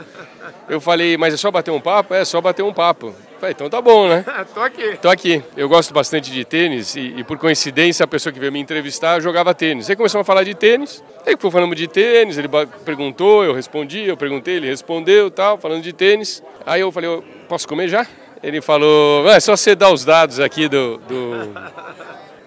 Eu 0.67 0.81
falei, 0.81 1.17
mas 1.17 1.33
é 1.33 1.37
só 1.37 1.49
bater 1.49 1.71
um 1.71 1.79
papo? 1.79 2.13
É, 2.13 2.25
só 2.25 2.41
bater 2.41 2.63
um 2.63 2.73
papo. 2.73 3.07
Eu 3.07 3.39
falei, 3.39 3.53
então 3.53 3.69
tá 3.69 3.81
bom, 3.81 4.09
né? 4.09 4.25
Tô 4.53 4.61
aqui. 4.61 4.97
Tô 5.01 5.09
aqui. 5.09 5.43
Eu 5.55 5.69
gosto 5.69 5.93
bastante 5.93 6.31
de 6.31 6.43
tênis 6.43 6.95
e, 6.95 7.13
e, 7.17 7.23
por 7.23 7.37
coincidência 7.37 8.03
a 8.03 8.07
pessoa 8.07 8.31
que 8.31 8.39
veio 8.39 8.51
me 8.51 8.59
entrevistar 8.59 9.21
jogava 9.21 9.53
tênis. 9.53 9.89
Aí 9.89 9.95
começamos 9.95 10.23
a 10.23 10.27
falar 10.27 10.43
de 10.43 10.53
tênis, 10.53 11.01
aí 11.25 11.35
falando 11.49 11.73
de 11.75 11.87
tênis, 11.87 12.37
ele 12.37 12.49
perguntou, 12.83 13.43
eu 13.43 13.53
respondi, 13.53 14.03
eu 14.05 14.17
perguntei, 14.17 14.55
ele 14.55 14.67
respondeu 14.67 15.31
tal, 15.31 15.57
falando 15.57 15.81
de 15.81 15.93
tênis. 15.93 16.43
Aí 16.65 16.81
eu 16.81 16.91
falei, 16.91 17.09
posso 17.47 17.67
comer 17.67 17.87
já? 17.87 18.05
Ele 18.43 18.59
falou, 18.59 19.29
é 19.29 19.39
só 19.39 19.55
você 19.55 19.73
dar 19.73 19.93
os 19.93 20.03
dados 20.03 20.37
aqui 20.37 20.67
do, 20.67 20.97
do, 20.97 21.53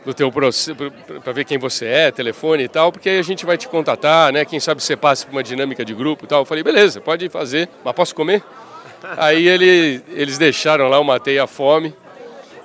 do 0.04 0.12
teu 0.12 0.30
processo, 0.30 0.76
para 1.24 1.32
ver 1.32 1.46
quem 1.46 1.56
você 1.56 1.86
é, 1.86 2.10
telefone 2.10 2.64
e 2.64 2.68
tal, 2.68 2.92
porque 2.92 3.08
aí 3.08 3.18
a 3.18 3.22
gente 3.22 3.46
vai 3.46 3.56
te 3.56 3.66
contatar, 3.66 4.30
né? 4.30 4.44
Quem 4.44 4.60
sabe 4.60 4.82
você 4.82 4.94
passa 4.94 5.24
por 5.24 5.32
uma 5.32 5.42
dinâmica 5.42 5.82
de 5.86 5.94
grupo 5.94 6.26
e 6.26 6.28
tal. 6.28 6.42
Eu 6.42 6.44
falei, 6.44 6.62
beleza, 6.62 7.00
pode 7.00 7.30
fazer, 7.30 7.70
mas 7.82 7.94
posso 7.94 8.14
comer? 8.14 8.42
Aí 9.16 9.48
ele, 9.48 10.02
eles 10.08 10.36
deixaram 10.36 10.88
lá, 10.88 10.98
eu 10.98 11.04
matei 11.04 11.38
a 11.38 11.46
fome. 11.46 11.94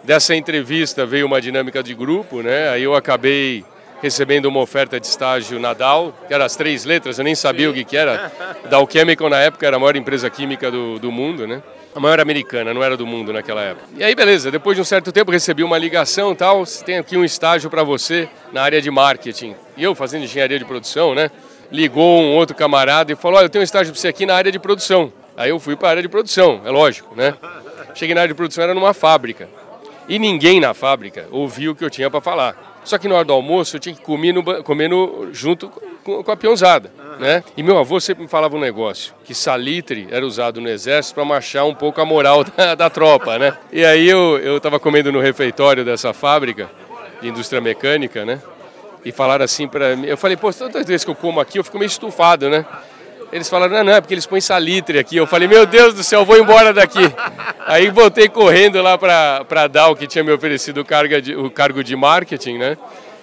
Dessa 0.03 0.35
entrevista 0.35 1.05
veio 1.05 1.25
uma 1.25 1.39
dinâmica 1.39 1.81
de 1.81 1.93
grupo, 1.93 2.41
né? 2.41 2.67
Aí 2.67 2.83
eu 2.83 2.93
acabei 2.95 3.63
recebendo 4.01 4.45
uma 4.45 4.59
oferta 4.59 4.99
de 4.99 5.05
estágio 5.07 5.59
na 5.59 5.73
Dow, 5.73 6.13
que 6.27 6.33
era 6.33 6.45
as 6.45 6.55
três 6.55 6.85
letras, 6.85 7.17
eu 7.17 7.23
nem 7.23 7.35
sabia 7.35 7.67
Sim. 7.67 7.71
o 7.71 7.73
que, 7.73 7.83
que 7.83 7.97
era. 7.97 8.31
Dow 8.69 8.87
Chemical 8.89 9.29
na 9.29 9.39
época 9.39 9.65
era 9.65 9.77
a 9.77 9.79
maior 9.79 9.95
empresa 9.95 10.29
química 10.29 10.71
do, 10.71 10.99
do 10.99 11.11
mundo, 11.11 11.47
né? 11.47 11.61
a 11.93 11.99
maior 11.99 12.19
americana, 12.19 12.73
não 12.73 12.81
era 12.81 12.95
do 12.95 13.05
mundo 13.05 13.33
naquela 13.33 13.61
época. 13.61 13.85
E 13.97 14.03
aí, 14.03 14.15
beleza, 14.15 14.49
depois 14.49 14.75
de 14.75 14.81
um 14.81 14.85
certo 14.85 15.11
tempo 15.11 15.31
recebi 15.31 15.63
uma 15.63 15.77
ligação 15.77 16.33
tal, 16.33 16.63
tem 16.85 16.97
aqui 16.97 17.17
um 17.17 17.23
estágio 17.23 17.69
para 17.69 17.83
você 17.83 18.29
na 18.51 18.61
área 18.61 18.81
de 18.81 18.89
marketing. 18.89 19.55
E 19.75 19.83
eu, 19.83 19.93
fazendo 19.93 20.23
engenharia 20.23 20.57
de 20.57 20.65
produção, 20.65 21.13
né? 21.13 21.29
Ligou 21.71 22.21
um 22.21 22.33
outro 22.35 22.55
camarada 22.55 23.11
e 23.11 23.15
falou: 23.15 23.37
Olha, 23.37 23.45
eu 23.45 23.49
tenho 23.49 23.61
um 23.61 23.63
estágio 23.63 23.91
para 23.91 23.99
você 23.99 24.07
aqui 24.07 24.25
na 24.25 24.35
área 24.35 24.51
de 24.51 24.59
produção. 24.59 25.11
Aí 25.35 25.49
eu 25.49 25.59
fui 25.59 25.75
para 25.75 25.87
a 25.87 25.91
área 25.91 26.01
de 26.01 26.09
produção, 26.09 26.61
é 26.65 26.69
lógico, 26.69 27.15
né? 27.15 27.33
Cheguei 27.95 28.13
na 28.13 28.21
área 28.21 28.33
de 28.33 28.37
produção, 28.37 28.63
era 28.63 28.73
numa 28.73 28.93
fábrica. 28.93 29.49
E 30.07 30.19
ninguém 30.19 30.59
na 30.59 30.73
fábrica 30.73 31.27
ouviu 31.31 31.71
o 31.71 31.75
que 31.75 31.83
eu 31.83 31.89
tinha 31.89 32.09
para 32.09 32.21
falar. 32.21 32.81
Só 32.83 32.97
que 32.97 33.07
na 33.07 33.15
hora 33.15 33.25
do 33.25 33.33
almoço 33.33 33.75
eu 33.75 33.79
tinha 33.79 33.93
que 33.93 34.01
comer, 34.01 34.33
no, 34.33 34.63
comer 34.63 34.89
no, 34.89 35.29
junto 35.31 35.69
com, 36.03 36.23
com 36.23 36.31
a 36.31 36.35
peãozada. 36.35 36.91
Né? 37.19 37.43
E 37.55 37.61
meu 37.61 37.77
avô 37.77 37.99
sempre 37.99 38.23
me 38.23 38.29
falava 38.29 38.55
um 38.55 38.59
negócio, 38.59 39.13
que 39.23 39.35
salitre 39.35 40.07
era 40.09 40.25
usado 40.25 40.59
no 40.59 40.67
exército 40.67 41.13
para 41.13 41.23
marchar 41.23 41.65
um 41.65 41.75
pouco 41.75 42.01
a 42.01 42.05
moral 42.05 42.43
da, 42.57 42.73
da 42.73 42.89
tropa, 42.89 43.37
né? 43.37 43.55
E 43.71 43.85
aí 43.85 44.09
eu 44.09 44.57
estava 44.57 44.79
comendo 44.79 45.11
no 45.11 45.19
refeitório 45.19 45.85
dessa 45.85 46.13
fábrica 46.13 46.69
de 47.21 47.27
indústria 47.27 47.61
mecânica, 47.61 48.25
né? 48.25 48.41
E 49.05 49.11
falaram 49.11 49.45
assim 49.45 49.67
para 49.67 49.95
mim, 49.95 50.07
eu 50.07 50.17
falei, 50.17 50.35
pô, 50.35 50.51
todas 50.51 50.75
as 50.75 50.87
vezes 50.87 51.05
que 51.05 51.11
eu 51.11 51.15
como 51.15 51.39
aqui 51.39 51.59
eu 51.59 51.63
fico 51.63 51.77
meio 51.77 51.87
estufado, 51.87 52.49
né? 52.49 52.65
Eles 53.31 53.49
falaram, 53.49 53.77
não, 53.77 53.83
não, 53.85 53.93
é 53.93 54.01
porque 54.01 54.13
eles 54.13 54.25
põem 54.25 54.41
salitre 54.41 54.99
aqui. 54.99 55.15
Eu 55.15 55.25
falei, 55.25 55.47
meu 55.47 55.65
Deus 55.65 55.93
do 55.93 56.03
céu, 56.03 56.25
vou 56.25 56.37
embora 56.37 56.73
daqui. 56.73 56.99
Aí 57.65 57.89
voltei 57.89 58.27
correndo 58.27 58.81
lá 58.81 58.97
para 58.97 59.45
a 59.49 59.67
Dow, 59.67 59.95
que 59.95 60.05
tinha 60.05 60.23
me 60.23 60.31
oferecido 60.31 60.81
o, 60.81 60.85
cargo 60.85 61.21
de, 61.21 61.35
o 61.35 61.49
cargo 61.49 61.83
de 61.83 61.95
marketing, 61.95 62.57
né? 62.57 62.77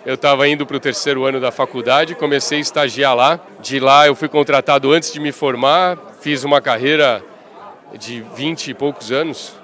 eu 0.08 0.14
estava 0.14 0.48
indo 0.48 0.64
para 0.64 0.78
o 0.78 0.80
terceiro 0.80 1.26
ano 1.26 1.38
da 1.38 1.52
faculdade, 1.52 2.14
comecei 2.14 2.56
a 2.56 2.60
estagiar 2.62 3.14
lá. 3.14 3.38
De 3.60 3.78
lá 3.78 4.06
eu 4.06 4.14
fui 4.14 4.26
contratado 4.26 4.90
antes 4.90 5.12
de 5.12 5.20
me 5.20 5.32
formar, 5.32 5.98
fiz 6.22 6.44
uma 6.44 6.62
carreira 6.62 7.22
de 7.92 8.24
20 8.34 8.68
e 8.68 8.74
poucos 8.74 9.12
anos 9.12 9.54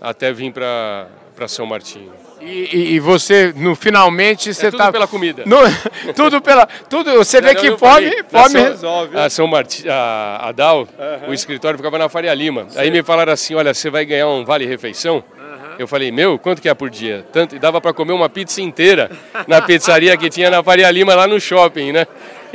até 0.00 0.32
vir 0.32 0.50
para 0.52 1.08
São 1.46 1.66
Martinho. 1.66 2.25
E, 2.40 2.94
e, 2.94 3.00
você, 3.00 3.52
no 3.56 3.74
finalmente, 3.74 4.52
você 4.52 4.66
é 4.66 4.70
tudo 4.70 4.78
tá 4.78 4.92
pela 4.92 5.06
comida. 5.06 5.42
No, 5.46 5.56
tudo 6.14 6.40
pela, 6.40 6.66
tudo. 6.88 7.12
Você 7.14 7.40
vê 7.40 7.54
que 7.54 7.76
fome, 7.76 8.24
fome 8.28 8.60
resolve. 8.60 9.18
A 9.18 9.30
São 9.30 9.46
Martin, 9.46 9.88
a, 9.88 10.48
a 10.48 10.52
DAO, 10.52 10.80
uhum. 10.80 11.30
o 11.30 11.34
escritório 11.34 11.78
ficava 11.78 11.98
na 11.98 12.08
Faria 12.08 12.34
Lima. 12.34 12.66
Sim. 12.68 12.78
Aí 12.78 12.90
me 12.90 13.02
falaram 13.02 13.32
assim, 13.32 13.54
olha, 13.54 13.72
você 13.72 13.88
vai 13.88 14.04
ganhar 14.04 14.28
um 14.28 14.44
vale 14.44 14.66
refeição. 14.66 15.24
Eu 15.78 15.86
falei, 15.86 16.10
meu, 16.10 16.38
quanto 16.38 16.62
que 16.62 16.68
é 16.68 16.74
por 16.74 16.88
dia? 16.88 17.24
Tanto, 17.32 17.54
e 17.54 17.58
dava 17.58 17.80
para 17.80 17.92
comer 17.92 18.12
uma 18.12 18.28
pizza 18.28 18.60
inteira 18.62 19.10
na 19.46 19.60
pizzaria 19.60 20.16
que 20.16 20.30
tinha 20.30 20.50
na 20.50 20.62
Faria 20.62 20.90
Lima, 20.90 21.14
lá 21.14 21.26
no 21.26 21.38
shopping, 21.38 21.92
né? 21.92 22.06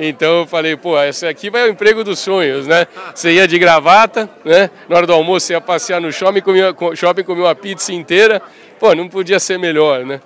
Então 0.03 0.39
eu 0.39 0.47
falei, 0.47 0.75
pô, 0.75 0.99
esse 0.99 1.27
aqui 1.27 1.51
vai 1.51 1.69
o 1.69 1.71
emprego 1.71 2.03
dos 2.03 2.17
sonhos, 2.17 2.65
né? 2.65 2.87
Você 3.13 3.33
ia 3.33 3.47
de 3.47 3.59
gravata, 3.59 4.27
né? 4.43 4.71
Na 4.89 4.97
hora 4.97 5.05
do 5.05 5.13
almoço 5.13 5.45
você 5.45 5.53
ia 5.53 5.61
passear 5.61 6.01
no 6.01 6.11
shopping, 6.11 6.41
comia, 6.41 6.75
shopping, 6.95 7.23
comia 7.23 7.43
uma 7.43 7.53
pizza 7.53 7.93
inteira. 7.93 8.41
Pô, 8.79 8.95
não 8.95 9.07
podia 9.07 9.39
ser 9.39 9.59
melhor, 9.59 10.03
né? 10.03 10.19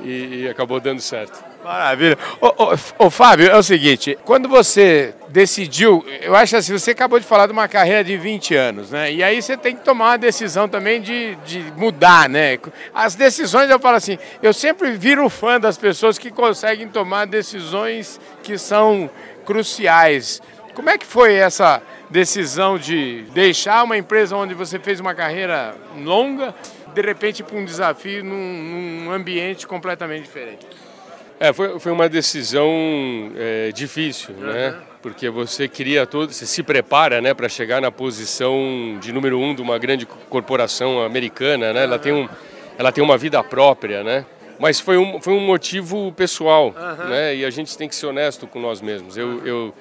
E, 0.00 0.42
e 0.42 0.48
acabou 0.48 0.78
dando 0.78 1.00
certo. 1.00 1.47
Maravilha. 1.62 2.16
Ô, 2.40 2.46
ô, 2.46 3.06
ô, 3.06 3.10
Fábio, 3.10 3.50
é 3.50 3.56
o 3.56 3.62
seguinte, 3.62 4.16
quando 4.24 4.48
você 4.48 5.14
decidiu, 5.28 6.04
eu 6.22 6.34
acho 6.34 6.56
assim, 6.56 6.72
você 6.72 6.92
acabou 6.92 7.18
de 7.18 7.26
falar 7.26 7.46
de 7.46 7.52
uma 7.52 7.66
carreira 7.66 8.02
de 8.04 8.16
20 8.16 8.54
anos, 8.54 8.90
né? 8.90 9.12
E 9.12 9.22
aí 9.22 9.42
você 9.42 9.56
tem 9.56 9.74
que 9.74 9.84
tomar 9.84 10.10
uma 10.10 10.18
decisão 10.18 10.68
também 10.68 11.00
de, 11.02 11.34
de 11.44 11.60
mudar, 11.76 12.28
né? 12.28 12.58
As 12.94 13.14
decisões, 13.14 13.68
eu 13.68 13.78
falo 13.78 13.96
assim, 13.96 14.18
eu 14.42 14.52
sempre 14.52 14.92
viro 14.92 15.28
fã 15.28 15.58
das 15.58 15.76
pessoas 15.76 16.16
que 16.16 16.30
conseguem 16.30 16.88
tomar 16.88 17.26
decisões 17.26 18.20
que 18.42 18.56
são 18.56 19.10
cruciais. 19.44 20.40
Como 20.74 20.88
é 20.88 20.96
que 20.96 21.06
foi 21.06 21.34
essa 21.34 21.82
decisão 22.08 22.78
de 22.78 23.24
deixar 23.34 23.82
uma 23.82 23.98
empresa 23.98 24.36
onde 24.36 24.54
você 24.54 24.78
fez 24.78 25.00
uma 25.00 25.14
carreira 25.14 25.74
longa, 25.96 26.54
de 26.94 27.02
repente 27.02 27.42
para 27.42 27.58
um 27.58 27.64
desafio 27.64 28.24
num, 28.24 29.04
num 29.04 29.12
ambiente 29.12 29.66
completamente 29.66 30.22
diferente? 30.22 30.66
É, 31.40 31.52
foi, 31.52 31.78
foi 31.78 31.92
uma 31.92 32.08
decisão 32.08 32.68
é, 33.36 33.70
difícil, 33.72 34.34
uhum. 34.34 34.46
né? 34.46 34.76
Porque 35.00 35.30
você 35.30 35.68
cria 35.68 36.04
todo, 36.04 36.32
você 36.32 36.44
se 36.44 36.62
prepara, 36.62 37.20
né, 37.20 37.32
para 37.32 37.48
chegar 37.48 37.80
na 37.80 37.90
posição 37.92 38.98
de 39.00 39.12
número 39.12 39.38
um 39.38 39.54
de 39.54 39.62
uma 39.62 39.78
grande 39.78 40.04
corporação 40.04 41.00
americana, 41.02 41.72
né? 41.72 41.80
Uhum. 41.80 41.84
Ela 41.84 41.98
tem 41.98 42.12
um, 42.12 42.28
ela 42.76 42.92
tem 42.92 43.04
uma 43.04 43.16
vida 43.16 43.42
própria, 43.44 44.02
né? 44.02 44.26
Mas 44.58 44.80
foi 44.80 44.98
um, 44.98 45.20
foi 45.20 45.32
um 45.32 45.40
motivo 45.40 46.10
pessoal, 46.12 46.74
uhum. 46.76 47.08
né? 47.08 47.36
E 47.36 47.44
a 47.44 47.50
gente 47.50 47.78
tem 47.78 47.88
que 47.88 47.94
ser 47.94 48.06
honesto 48.06 48.46
com 48.48 48.60
nós 48.60 48.80
mesmos. 48.80 49.16
Eu, 49.16 49.46
eu 49.46 49.74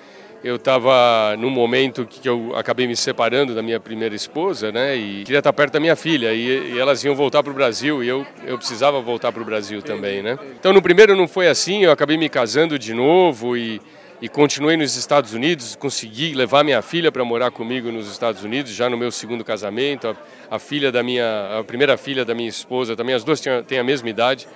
eu 0.44 0.56
estava 0.56 1.36
num 1.38 1.50
momento 1.50 2.06
que 2.06 2.27
eu 2.27 2.56
acabei 2.56 2.88
me 2.88 2.96
separando 2.96 3.56
da 3.56 3.62
minha 3.62 3.79
primeira 3.79 4.15
esposa, 4.15 4.72
né? 4.72 4.96
E 4.96 5.24
queria 5.24 5.39
estar 5.39 5.53
perto 5.53 5.74
da 5.74 5.79
minha 5.79 5.96
filha 5.96 6.34
e, 6.34 6.74
e 6.74 6.79
elas 6.79 7.03
iam 7.03 7.15
voltar 7.15 7.41
para 7.41 7.51
o 7.51 7.56
Brasil 7.56 8.03
e 8.03 8.08
eu, 8.08 8.25
eu 8.46 8.58
precisava 8.58 9.01
voltar 9.01 9.32
para 9.32 9.41
o 9.41 9.46
Brasil 9.46 9.82
também, 9.82 10.22
né? 10.22 10.38
Então 10.60 10.72
no 10.72 10.82
primeiro 10.82 11.15
não 11.15 11.27
foi 11.27 11.48
assim, 11.48 11.84
eu 11.84 11.91
acabei 11.91 12.17
me 12.17 12.29
casando 12.29 12.77
de 12.77 12.94
novo 12.94 13.58
e, 13.58 13.82
e 14.22 14.29
continuei 14.29 14.77
nos 14.77 14.96
Estados 14.96 15.34
Unidos, 15.34 15.75
consegui 15.75 16.34
levar 16.34 16.63
minha 16.63 16.82
filha 16.82 17.12
para 17.12 17.24
morar 17.25 17.51
comigo 17.51 17.91
nos 17.91 18.10
Estados 18.10 18.44
Unidos, 18.44 18.72
já 18.72 18.89
no 18.89 18.98
meu 18.98 19.12
segundo 19.12 19.44
casamento, 19.44 20.08
a, 20.08 20.56
a, 20.56 20.60
filha 20.60 20.91
da 20.91 21.01
minha, 21.01 21.60
a 21.60 21.63
primeira 21.63 21.98
filha 21.98 22.24
da 22.24 22.36
minha 22.36 22.50
esposa 22.50 22.96
também, 22.96 23.15
as 23.15 23.24
duas 23.24 23.41
tinham, 23.41 23.63
têm 23.63 23.79
a 23.79 23.84
mesma 23.84 24.10
idade, 24.10 24.48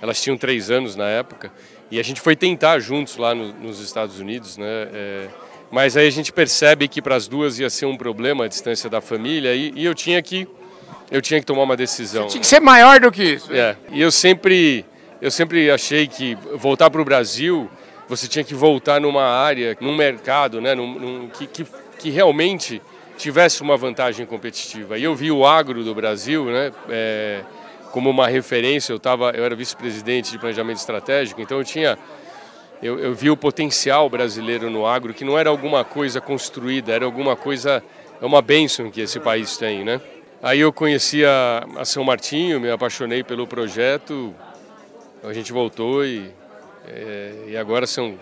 elas 0.00 0.20
tinham 0.20 0.36
três 0.36 0.70
anos 0.70 0.96
na 0.96 1.08
época. 1.08 1.52
E 1.90 1.98
a 1.98 2.02
gente 2.02 2.20
foi 2.20 2.36
tentar 2.36 2.78
juntos 2.78 3.16
lá 3.16 3.34
no, 3.34 3.52
nos 3.54 3.80
Estados 3.80 4.20
Unidos, 4.20 4.56
né? 4.56 4.88
É, 4.92 5.28
mas 5.70 5.96
aí 5.96 6.06
a 6.06 6.10
gente 6.10 6.32
percebe 6.32 6.88
que 6.88 7.02
para 7.02 7.16
as 7.16 7.28
duas 7.28 7.58
ia 7.58 7.70
ser 7.70 7.86
um 7.86 7.96
problema 7.96 8.44
a 8.44 8.48
distância 8.48 8.88
da 8.88 9.00
família 9.00 9.54
e, 9.54 9.72
e, 9.74 9.84
eu 9.84 9.94
tinha 9.94 10.20
que 10.22 10.46
eu 11.10 11.20
tinha 11.20 11.40
que 11.40 11.46
tomar 11.46 11.62
uma 11.62 11.76
decisão. 11.76 12.24
Você 12.24 12.30
tinha 12.30 12.40
que 12.40 12.46
ser 12.46 12.60
maior 12.60 13.00
do 13.00 13.10
que 13.10 13.22
isso. 13.22 13.52
É. 13.52 13.76
E 13.90 14.00
eu 14.00 14.10
sempre 14.10 14.84
eu 15.20 15.30
sempre 15.30 15.70
achei 15.70 16.06
que 16.06 16.36
voltar 16.56 16.88
para 16.90 17.00
o 17.00 17.04
Brasil 17.04 17.68
você 18.10 18.26
tinha 18.26 18.44
que 18.44 18.54
voltar 18.54 19.00
numa 19.00 19.22
área, 19.22 19.76
num 19.80 19.94
mercado, 19.94 20.60
né? 20.60 20.74
Num, 20.74 20.98
num, 20.98 21.28
que, 21.28 21.46
que, 21.46 21.64
que 21.96 22.10
realmente 22.10 22.82
tivesse 23.16 23.62
uma 23.62 23.76
vantagem 23.76 24.26
competitiva. 24.26 24.98
E 24.98 25.04
eu 25.04 25.14
vi 25.14 25.30
o 25.30 25.46
agro 25.46 25.84
do 25.84 25.94
Brasil, 25.94 26.46
né? 26.46 26.72
É, 26.88 27.42
como 27.90 28.10
uma 28.10 28.28
referência, 28.28 28.92
eu, 28.92 28.98
tava, 28.98 29.30
eu 29.30 29.44
era 29.44 29.54
vice-presidente 29.54 30.30
de 30.30 30.38
planejamento 30.38 30.78
estratégico, 30.78 31.40
então 31.40 31.58
eu 31.58 31.64
tinha 31.64 31.98
eu, 32.82 32.98
eu, 32.98 33.14
vi 33.14 33.30
o 33.30 33.36
potencial 33.36 34.08
brasileiro 34.08 34.70
no 34.70 34.86
agro, 34.86 35.12
que 35.12 35.24
não 35.24 35.38
era 35.38 35.50
alguma 35.50 35.84
coisa 35.84 36.20
construída, 36.20 36.92
era 36.92 37.04
alguma 37.04 37.36
coisa, 37.36 37.82
é 38.20 38.24
uma 38.24 38.40
bênção 38.40 38.90
que 38.90 39.02
esse 39.02 39.20
país 39.20 39.56
tem, 39.58 39.84
né? 39.84 40.00
Aí 40.42 40.60
eu 40.60 40.72
conheci 40.72 41.22
a, 41.22 41.66
a 41.76 41.84
São 41.84 42.02
Martinho, 42.02 42.58
me 42.58 42.70
apaixonei 42.70 43.22
pelo 43.22 43.46
projeto, 43.46 44.34
a 45.22 45.34
gente 45.34 45.52
voltou 45.52 46.02
e, 46.06 46.30
é, 46.88 47.44
e 47.48 47.56
agora 47.56 47.86
são 47.86 48.18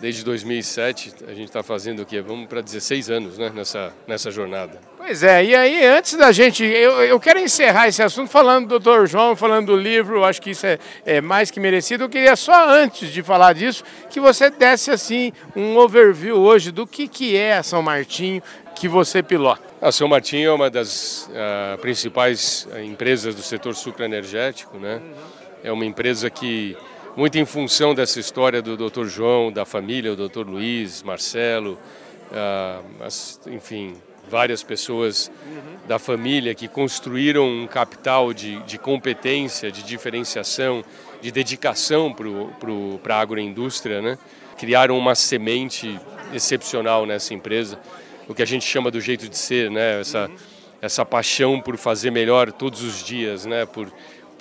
desde 0.00 0.24
2007, 0.24 1.14
a 1.26 1.34
gente 1.34 1.48
está 1.48 1.62
fazendo 1.62 2.02
o 2.02 2.06
quê? 2.06 2.20
Vamos 2.20 2.46
para 2.46 2.60
16 2.60 3.10
anos 3.10 3.38
né, 3.38 3.50
nessa, 3.54 3.92
nessa 4.06 4.30
jornada. 4.30 4.80
Pois 4.96 5.22
é, 5.22 5.44
e 5.44 5.54
aí 5.54 5.86
antes 5.86 6.14
da 6.14 6.30
gente, 6.30 6.64
eu, 6.64 7.02
eu 7.02 7.18
quero 7.18 7.38
encerrar 7.38 7.88
esse 7.88 8.02
assunto 8.02 8.30
falando 8.30 8.78
do 8.78 8.78
Dr. 8.78 9.06
João, 9.06 9.34
falando 9.34 9.66
do 9.66 9.76
livro, 9.76 10.24
acho 10.24 10.40
que 10.40 10.50
isso 10.50 10.66
é, 10.66 10.78
é, 11.04 11.20
mais 11.20 11.50
que 11.50 11.58
merecido. 11.58 12.04
Eu 12.04 12.08
queria 12.08 12.36
só 12.36 12.68
antes 12.68 13.10
de 13.10 13.22
falar 13.22 13.54
disso, 13.54 13.82
que 14.10 14.20
você 14.20 14.50
desse 14.50 14.90
assim 14.90 15.32
um 15.56 15.76
overview 15.76 16.36
hoje 16.36 16.70
do 16.70 16.86
que, 16.86 17.08
que 17.08 17.36
é 17.36 17.56
a 17.56 17.62
São 17.62 17.82
Martinho 17.82 18.42
que 18.74 18.86
você 18.86 19.22
pilota. 19.22 19.62
A 19.80 19.90
São 19.90 20.06
Martinho 20.06 20.50
é 20.50 20.52
uma 20.52 20.70
das 20.70 21.28
uh, 21.30 21.78
principais 21.78 22.68
uh, 22.72 22.78
empresas 22.78 23.34
do 23.34 23.42
setor 23.42 23.74
sucroenergético, 23.74 24.78
né? 24.78 24.96
Uhum. 25.02 25.12
É 25.64 25.72
uma 25.72 25.84
empresa 25.84 26.30
que 26.30 26.76
muito 27.18 27.36
em 27.36 27.44
função 27.44 27.96
dessa 27.96 28.20
história 28.20 28.62
do 28.62 28.76
Dr. 28.76 29.06
João, 29.06 29.50
da 29.50 29.64
família, 29.64 30.12
o 30.12 30.16
Dr. 30.16 30.46
Luiz, 30.46 31.02
Marcelo, 31.02 31.76
uh, 32.30 33.04
as, 33.04 33.40
enfim, 33.48 33.96
várias 34.30 34.62
pessoas 34.62 35.28
uhum. 35.44 35.88
da 35.88 35.98
família 35.98 36.54
que 36.54 36.68
construíram 36.68 37.44
um 37.44 37.66
capital 37.66 38.32
de, 38.32 38.60
de 38.62 38.78
competência, 38.78 39.68
de 39.68 39.82
diferenciação, 39.82 40.84
de 41.20 41.32
dedicação 41.32 42.14
para 43.02 43.16
a 43.16 43.20
agroindústria, 43.20 44.00
né? 44.00 44.16
criaram 44.56 44.96
uma 44.96 45.16
semente 45.16 45.98
excepcional 46.32 47.04
nessa 47.04 47.34
empresa, 47.34 47.80
o 48.28 48.34
que 48.34 48.42
a 48.42 48.46
gente 48.46 48.64
chama 48.64 48.92
do 48.92 49.00
jeito 49.00 49.28
de 49.28 49.36
ser, 49.36 49.72
né? 49.72 50.00
essa, 50.00 50.28
uhum. 50.28 50.36
essa 50.80 51.04
paixão 51.04 51.60
por 51.60 51.76
fazer 51.76 52.12
melhor 52.12 52.52
todos 52.52 52.80
os 52.80 53.02
dias, 53.02 53.44
né? 53.44 53.66
por 53.66 53.92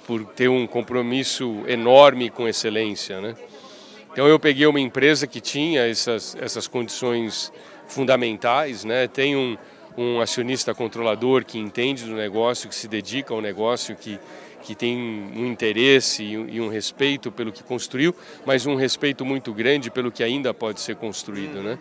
por 0.08 0.24
ter 0.24 0.48
um 0.48 0.66
compromisso 0.66 1.64
enorme 1.68 2.30
com 2.30 2.48
excelência, 2.48 3.20
né? 3.20 3.36
Então 4.10 4.26
eu 4.26 4.40
peguei 4.40 4.66
uma 4.66 4.80
empresa 4.80 5.28
que 5.28 5.42
tinha 5.42 5.86
essas, 5.86 6.36
essas 6.40 6.66
condições 6.66 7.52
fundamentais, 7.88 8.86
né? 8.86 9.08
Tem 9.08 9.36
um, 9.36 9.58
um 9.98 10.22
acionista 10.22 10.74
controlador 10.74 11.44
que 11.44 11.60
entende 11.60 12.06
do 12.06 12.14
negócio, 12.14 12.70
que 12.70 12.74
se 12.74 12.88
dedica 12.88 13.34
ao 13.34 13.42
negócio, 13.42 13.98
que, 13.98 14.18
que 14.64 14.74
tem 14.74 14.98
um 14.98 15.46
interesse 15.46 16.24
e 16.24 16.60
um 16.62 16.70
respeito 16.70 17.30
pelo 17.30 17.52
que 17.52 17.62
construiu, 17.62 18.16
mas 18.46 18.66
um 18.66 18.76
respeito 18.76 19.26
muito 19.26 19.54
grande 19.54 19.92
pelo 19.92 20.10
que 20.10 20.24
ainda 20.24 20.54
pode 20.54 20.80
ser 20.80 20.96
construído, 20.96 21.62
né? 21.62 21.78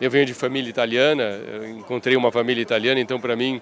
Eu 0.00 0.10
venho 0.10 0.26
de 0.26 0.34
família 0.34 0.70
italiana, 0.70 1.40
encontrei 1.76 2.16
uma 2.16 2.30
família 2.30 2.62
italiana, 2.62 3.00
então 3.00 3.20
para 3.20 3.34
mim 3.34 3.60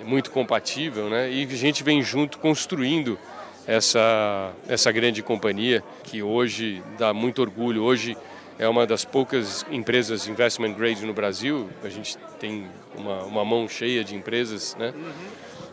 é 0.00 0.04
muito 0.04 0.30
compatível, 0.30 1.08
né? 1.08 1.30
E 1.30 1.44
a 1.44 1.56
gente 1.56 1.82
vem 1.82 2.02
junto 2.02 2.38
construindo 2.38 3.18
essa, 3.66 4.52
essa 4.68 4.92
grande 4.92 5.22
companhia 5.22 5.82
que 6.02 6.22
hoje 6.22 6.82
dá 6.98 7.12
muito 7.12 7.40
orgulho. 7.40 7.82
Hoje 7.82 8.16
é 8.58 8.68
uma 8.68 8.86
das 8.86 9.04
poucas 9.04 9.64
empresas 9.70 10.28
investment 10.28 10.74
grade 10.74 11.04
no 11.04 11.12
Brasil. 11.12 11.68
A 11.82 11.88
gente 11.88 12.16
tem 12.38 12.66
uma, 12.96 13.22
uma 13.22 13.44
mão 13.44 13.68
cheia 13.68 14.04
de 14.04 14.14
empresas 14.14 14.76
né, 14.78 14.92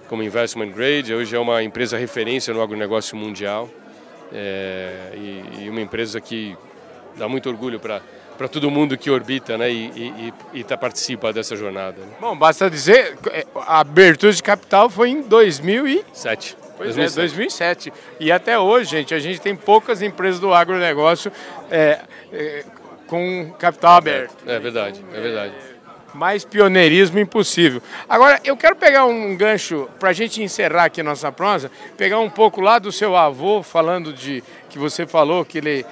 como 0.08 0.24
investment 0.24 0.72
grade. 0.72 1.14
Hoje 1.14 1.36
é 1.36 1.40
uma 1.40 1.62
empresa 1.64 1.98
referência 1.98 2.54
no 2.54 2.62
agronegócio 2.62 3.16
mundial 3.16 3.70
é, 4.34 5.12
e, 5.14 5.64
e, 5.64 5.70
uma 5.70 5.82
empresa 5.82 6.22
que 6.22 6.58
dá 7.18 7.28
muito 7.28 7.50
orgulho 7.50 7.80
para 7.80 8.02
para 8.38 8.48
todo 8.48 8.72
mundo 8.72 8.98
que 8.98 9.12
orbita 9.12 9.56
né, 9.56 9.70
e, 9.70 9.86
e, 9.86 10.34
e 10.62 10.64
tá, 10.64 10.76
participa 10.76 11.32
dessa 11.32 11.56
jornada. 11.56 12.02
Né. 12.02 12.14
Bom, 12.20 12.36
basta 12.36 12.72
dizer, 12.72 13.16
a 13.56 13.82
abertura 13.82 14.32
de 14.34 14.42
capital 14.42 14.90
foi 14.90 15.12
em 15.12 15.22
2007. 15.22 16.58
Pois 16.82 16.96
2007. 16.96 17.20
é, 17.20 17.22
2007. 17.22 17.94
E 18.20 18.32
até 18.32 18.58
hoje, 18.58 18.90
gente, 18.90 19.14
a 19.14 19.20
gente 19.20 19.40
tem 19.40 19.56
poucas 19.56 20.02
empresas 20.02 20.40
do 20.40 20.52
agronegócio 20.54 21.32
é, 21.70 22.00
é, 22.34 22.66
com 23.06 23.54
capital 23.60 23.98
aberto. 23.98 24.36
É, 24.48 24.56
é 24.56 24.60
verdade, 24.60 25.04
é 25.14 25.22
verdade. 25.22 25.54
Mais 26.14 26.44
pioneirismo 26.44 27.20
impossível. 27.20 27.82
Agora, 28.10 28.40
eu 28.44 28.58
quero 28.58 28.76
pegar 28.76 29.06
um 29.06 29.38
gancho 29.38 29.88
para 29.98 30.10
a 30.10 30.14
gente 30.14 30.44
encerrar 30.44 30.86
aqui 30.86 31.02
nossa 31.02 31.32
prosa, 31.32 31.72
pegar 31.96 32.20
um 32.20 32.30
pouco 32.30 32.60
lá 32.60 32.80
do 32.80 32.92
seu 32.92 33.16
avô, 33.16 33.64
falando 33.64 34.12
de 34.12 34.44
que 34.70 34.78
você 34.78 35.06
falou 35.06 35.46
que 35.46 35.60
ele 35.60 35.86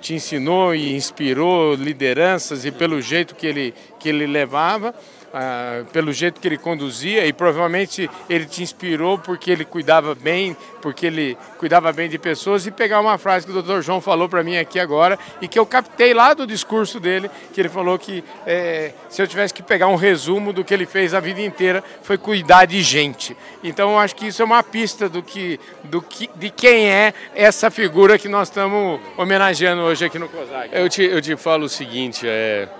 te 0.00 0.14
ensinou 0.14 0.74
e 0.74 0.94
inspirou 0.94 1.74
lideranças 1.74 2.64
e 2.64 2.70
pelo 2.70 3.02
jeito 3.02 3.34
que 3.34 3.46
ele, 3.46 3.74
que 3.98 4.08
ele 4.08 4.26
levava 4.26 4.94
ah, 5.38 5.84
pelo 5.92 6.14
jeito 6.14 6.40
que 6.40 6.48
ele 6.48 6.56
conduzia 6.56 7.26
e 7.26 7.30
provavelmente 7.30 8.08
ele 8.26 8.46
te 8.46 8.62
inspirou 8.62 9.18
porque 9.18 9.50
ele 9.50 9.66
cuidava 9.66 10.14
bem, 10.14 10.56
porque 10.80 11.04
ele 11.04 11.36
cuidava 11.58 11.92
bem 11.92 12.08
de 12.08 12.18
pessoas 12.18 12.66
e 12.66 12.70
pegar 12.70 13.00
uma 13.00 13.18
frase 13.18 13.44
que 13.46 13.52
o 13.52 13.62
Dr. 13.62 13.82
João 13.82 14.00
falou 14.00 14.30
para 14.30 14.42
mim 14.42 14.56
aqui 14.56 14.80
agora 14.80 15.18
e 15.42 15.46
que 15.46 15.58
eu 15.58 15.66
captei 15.66 16.14
lá 16.14 16.32
do 16.32 16.46
discurso 16.46 16.98
dele, 16.98 17.30
que 17.52 17.60
ele 17.60 17.68
falou 17.68 17.98
que 17.98 18.24
é, 18.46 18.94
se 19.10 19.20
eu 19.20 19.26
tivesse 19.26 19.52
que 19.52 19.62
pegar 19.62 19.88
um 19.88 19.94
resumo 19.94 20.54
do 20.54 20.64
que 20.64 20.72
ele 20.72 20.86
fez 20.86 21.12
a 21.12 21.20
vida 21.20 21.42
inteira 21.42 21.84
foi 22.02 22.16
cuidar 22.16 22.64
de 22.64 22.80
gente. 22.80 23.36
Então 23.62 23.90
eu 23.90 23.98
acho 23.98 24.16
que 24.16 24.28
isso 24.28 24.40
é 24.40 24.44
uma 24.46 24.62
pista 24.62 25.06
do 25.06 25.22
que, 25.22 25.60
do 25.84 26.00
que, 26.00 26.30
de 26.34 26.48
quem 26.48 26.88
é 26.88 27.12
essa 27.34 27.70
figura 27.70 28.18
que 28.18 28.26
nós 28.26 28.48
estamos 28.48 28.98
homenageando 29.18 29.82
hoje 29.82 30.02
aqui 30.02 30.18
no 30.18 30.30
COSAC. 30.30 30.70
Eu 30.72 30.88
te, 30.88 31.02
eu 31.02 31.20
te 31.20 31.36
falo 31.36 31.66
o 31.66 31.68
seguinte, 31.68 32.26
é, 32.26 32.70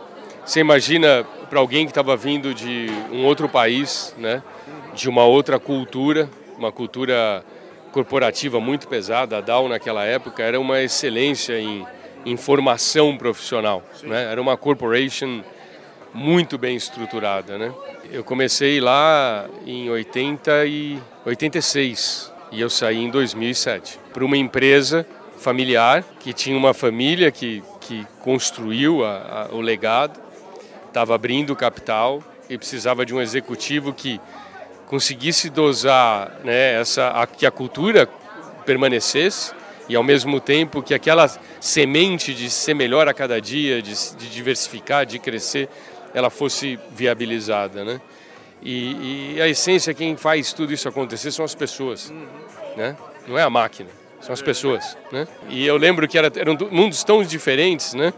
você 0.47 0.61
imagina 0.61 1.27
para 1.51 1.59
alguém 1.59 1.85
que 1.85 1.91
estava 1.91 2.17
vindo 2.17 2.55
de 2.55 2.87
um 3.11 3.25
outro 3.25 3.49
país, 3.49 4.15
né, 4.17 4.41
de 4.95 5.09
uma 5.09 5.25
outra 5.25 5.59
cultura, 5.59 6.31
uma 6.57 6.71
cultura 6.71 7.45
corporativa 7.91 8.61
muito 8.61 8.87
pesada, 8.87 9.39
a 9.39 9.41
Dow 9.41 9.69
naquela 9.69 10.05
época 10.05 10.45
era 10.45 10.61
uma 10.61 10.81
excelência 10.81 11.59
em, 11.59 11.85
em 12.25 12.37
formação 12.37 13.17
profissional, 13.17 13.83
né? 14.05 14.31
era 14.31 14.41
uma 14.41 14.57
corporation 14.57 15.43
muito 16.15 16.57
bem 16.57 16.77
estruturada. 16.77 17.59
Né? 17.59 17.75
Eu 18.13 18.23
comecei 18.23 18.81
lá 18.81 19.49
em 19.67 19.91
80 19.91 20.67
e 20.67 20.99
86 21.25 22.33
e 22.53 22.61
eu 22.61 22.71
saí 22.71 22.99
em 22.99 23.11
2007 23.11 23.99
para 24.13 24.25
uma 24.25 24.37
empresa 24.37 25.07
familiar 25.39 26.05
que 26.21 26.33
tinha 26.33 26.57
uma 26.57 26.73
família 26.73 27.33
que, 27.33 27.63
que 27.81 28.07
construiu 28.21 29.05
a, 29.05 29.49
a, 29.51 29.55
o 29.55 29.61
legado 29.61 30.26
estava 30.97 31.15
abrindo 31.15 31.55
capital 31.55 32.23
e 32.49 32.57
precisava 32.57 33.05
de 33.05 33.15
um 33.15 33.21
executivo 33.21 33.93
que 33.93 34.19
conseguisse 34.87 35.51
dosar 35.51 36.41
né, 36.43 36.81
essa, 36.81 37.09
a, 37.11 37.27
que 37.27 37.45
a 37.45 37.51
cultura 37.51 38.09
permanecesse 38.65 39.53
e 39.91 39.95
ao 39.95 40.03
mesmo 40.03 40.41
tempo 40.41 40.83
que 40.83 40.95
aquela 40.95 41.29
semente 41.61 42.33
de 42.33 42.49
ser 42.49 42.73
melhor 42.73 43.09
a 43.09 43.13
cada 43.13 43.39
dia, 43.39 43.83
de, 43.83 43.93
de 44.17 44.31
diversificar, 44.31 45.05
de 45.05 45.19
crescer, 45.19 45.69
ela 46.15 46.31
fosse 46.31 46.79
viabilizada, 46.91 47.85
né? 47.85 48.01
E, 48.63 49.35
e, 49.35 49.43
a 49.43 49.47
essência, 49.47 49.93
quem 49.93 50.17
faz 50.17 50.55
tudo 50.55 50.73
isso 50.73 50.89
acontecer 50.89 51.31
são 51.31 51.45
as 51.45 51.55
pessoas, 51.55 52.11
né? 52.75 52.97
Não 53.29 53.39
é 53.39 53.43
a 53.43 53.51
máquina, 53.51 53.91
são 54.23 54.33
as 54.33 54.41
pessoas, 54.41 54.97
né? 55.13 55.29
E 55.51 55.67
eu 55.67 55.77
lembro 55.77 56.09
que 56.09 56.17
era, 56.17 56.33
eram 56.35 56.57
mundos 56.71 57.05
tão 57.05 57.23
diferentes, 57.23 57.93
né? 57.93 58.15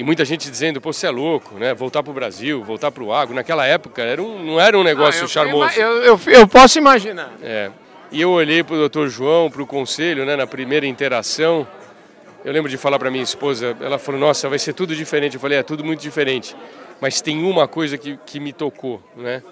E 0.00 0.02
muita 0.02 0.24
gente 0.24 0.50
dizendo, 0.50 0.80
pô, 0.80 0.94
você 0.94 1.06
é 1.06 1.10
louco, 1.10 1.56
né? 1.56 1.74
Voltar 1.74 2.02
para 2.02 2.10
o 2.10 2.14
Brasil, 2.14 2.64
voltar 2.64 2.90
para 2.90 3.04
o 3.04 3.12
agro. 3.12 3.34
Naquela 3.34 3.66
época 3.66 4.00
era 4.00 4.22
um, 4.22 4.42
não 4.42 4.58
era 4.58 4.78
um 4.78 4.82
negócio 4.82 5.20
ah, 5.20 5.24
eu, 5.24 5.28
charmoso. 5.28 5.78
Eu, 5.78 6.02
eu, 6.02 6.20
eu, 6.26 6.48
posso 6.48 6.78
imaginar. 6.78 7.30
É. 7.42 7.70
E 8.10 8.18
eu 8.18 8.30
olhei 8.30 8.64
para 8.64 8.76
o 8.76 8.78
doutor 8.78 9.10
João, 9.10 9.50
para 9.50 9.60
o 9.60 9.66
conselho, 9.66 10.24
né, 10.24 10.36
na 10.36 10.46
primeira 10.46 10.86
interação. 10.86 11.68
Eu 12.42 12.50
lembro 12.50 12.70
de 12.70 12.78
falar 12.78 12.98
para 12.98 13.10
minha 13.10 13.22
esposa, 13.22 13.76
ela 13.78 13.98
falou, 13.98 14.18
nossa, 14.18 14.48
vai 14.48 14.58
ser 14.58 14.72
tudo 14.72 14.96
diferente. 14.96 15.34
Eu 15.34 15.40
falei, 15.40 15.58
é 15.58 15.62
tudo 15.62 15.84
muito 15.84 16.00
diferente. 16.00 16.56
Mas 16.98 17.20
tem 17.20 17.44
uma 17.44 17.68
coisa 17.68 17.98
que, 17.98 18.18
que 18.24 18.40
me 18.40 18.54
tocou, 18.54 19.02
né? 19.14 19.42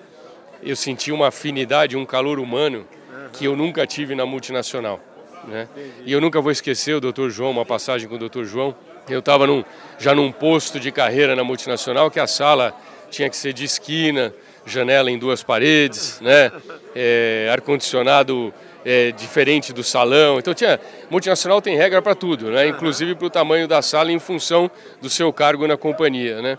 Eu 0.63 0.77
senti 0.77 1.13
uma 1.13 1.29
afinidade, 1.29 1.95
um 1.95 2.07
calor 2.07 2.39
humano 2.39 2.89
que 3.35 3.45
eu 3.45 3.55
nunca 3.55 3.87
tive 3.87 4.15
na 4.15 4.25
multinacional. 4.25 4.99
Né? 5.47 5.69
E 6.07 6.13
eu 6.13 6.23
nunca 6.23 6.41
vou 6.41 6.51
esquecer 6.51 6.95
o 6.95 7.01
doutor 7.01 7.29
João, 7.29 7.51
uma 7.51 7.67
passagem 7.67 8.09
com 8.09 8.15
o 8.15 8.19
doutor 8.19 8.47
João, 8.47 8.75
eu 9.13 9.21
estava 9.21 9.47
num, 9.47 9.65
já 9.99 10.15
num 10.15 10.31
posto 10.31 10.79
de 10.79 10.93
carreira 10.93 11.35
na 11.35 11.45
multinacional 11.45 12.11
que 12.11 12.21
a 12.21 12.27
sala 12.27 12.75
tinha 13.11 13.29
que 13.29 13.37
ser 13.37 13.53
de 13.53 13.65
esquina, 13.65 14.35
janela 14.67 15.11
em 15.11 15.19
duas 15.19 15.43
paredes, 15.43 16.21
né? 16.21 16.53
É, 16.95 17.49
ar-condicionado 17.53 18.53
é, 18.85 19.13
diferente 19.13 19.73
do 19.73 19.83
salão. 19.83 20.39
Então 20.39 20.55
tinha 20.55 20.79
multinacional 21.11 21.61
tem 21.61 21.77
regra 21.77 22.01
para 22.01 22.15
tudo, 22.15 22.51
né? 22.51 22.67
Inclusive 22.69 23.15
para 23.15 23.27
o 23.27 23.31
tamanho 23.31 23.67
da 23.67 23.83
sala 23.83 24.13
em 24.13 24.19
função 24.19 24.71
do 25.01 25.09
seu 25.11 25.33
cargo 25.33 25.67
na 25.67 25.77
companhia, 25.77 26.41
né? 26.41 26.59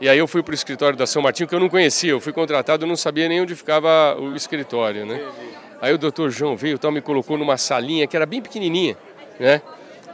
E 0.00 0.08
aí 0.08 0.18
eu 0.18 0.26
fui 0.26 0.42
para 0.42 0.52
o 0.52 0.54
escritório 0.54 0.98
da 0.98 1.06
São 1.06 1.22
Martinho 1.22 1.48
que 1.48 1.54
eu 1.54 1.60
não 1.60 1.68
conhecia, 1.68 2.10
eu 2.10 2.20
fui 2.20 2.32
contratado, 2.32 2.86
não 2.86 2.96
sabia 2.96 3.28
nem 3.28 3.40
onde 3.40 3.54
ficava 3.54 4.16
o 4.18 4.34
escritório, 4.34 5.06
né? 5.06 5.20
Aí 5.80 5.92
o 5.92 5.98
doutor 5.98 6.30
João 6.30 6.56
veio, 6.56 6.78
tal, 6.78 6.90
me 6.90 7.00
colocou 7.00 7.38
numa 7.38 7.56
salinha 7.56 8.06
que 8.06 8.16
era 8.16 8.26
bem 8.26 8.40
pequenininha, 8.40 8.96
né? 9.38 9.62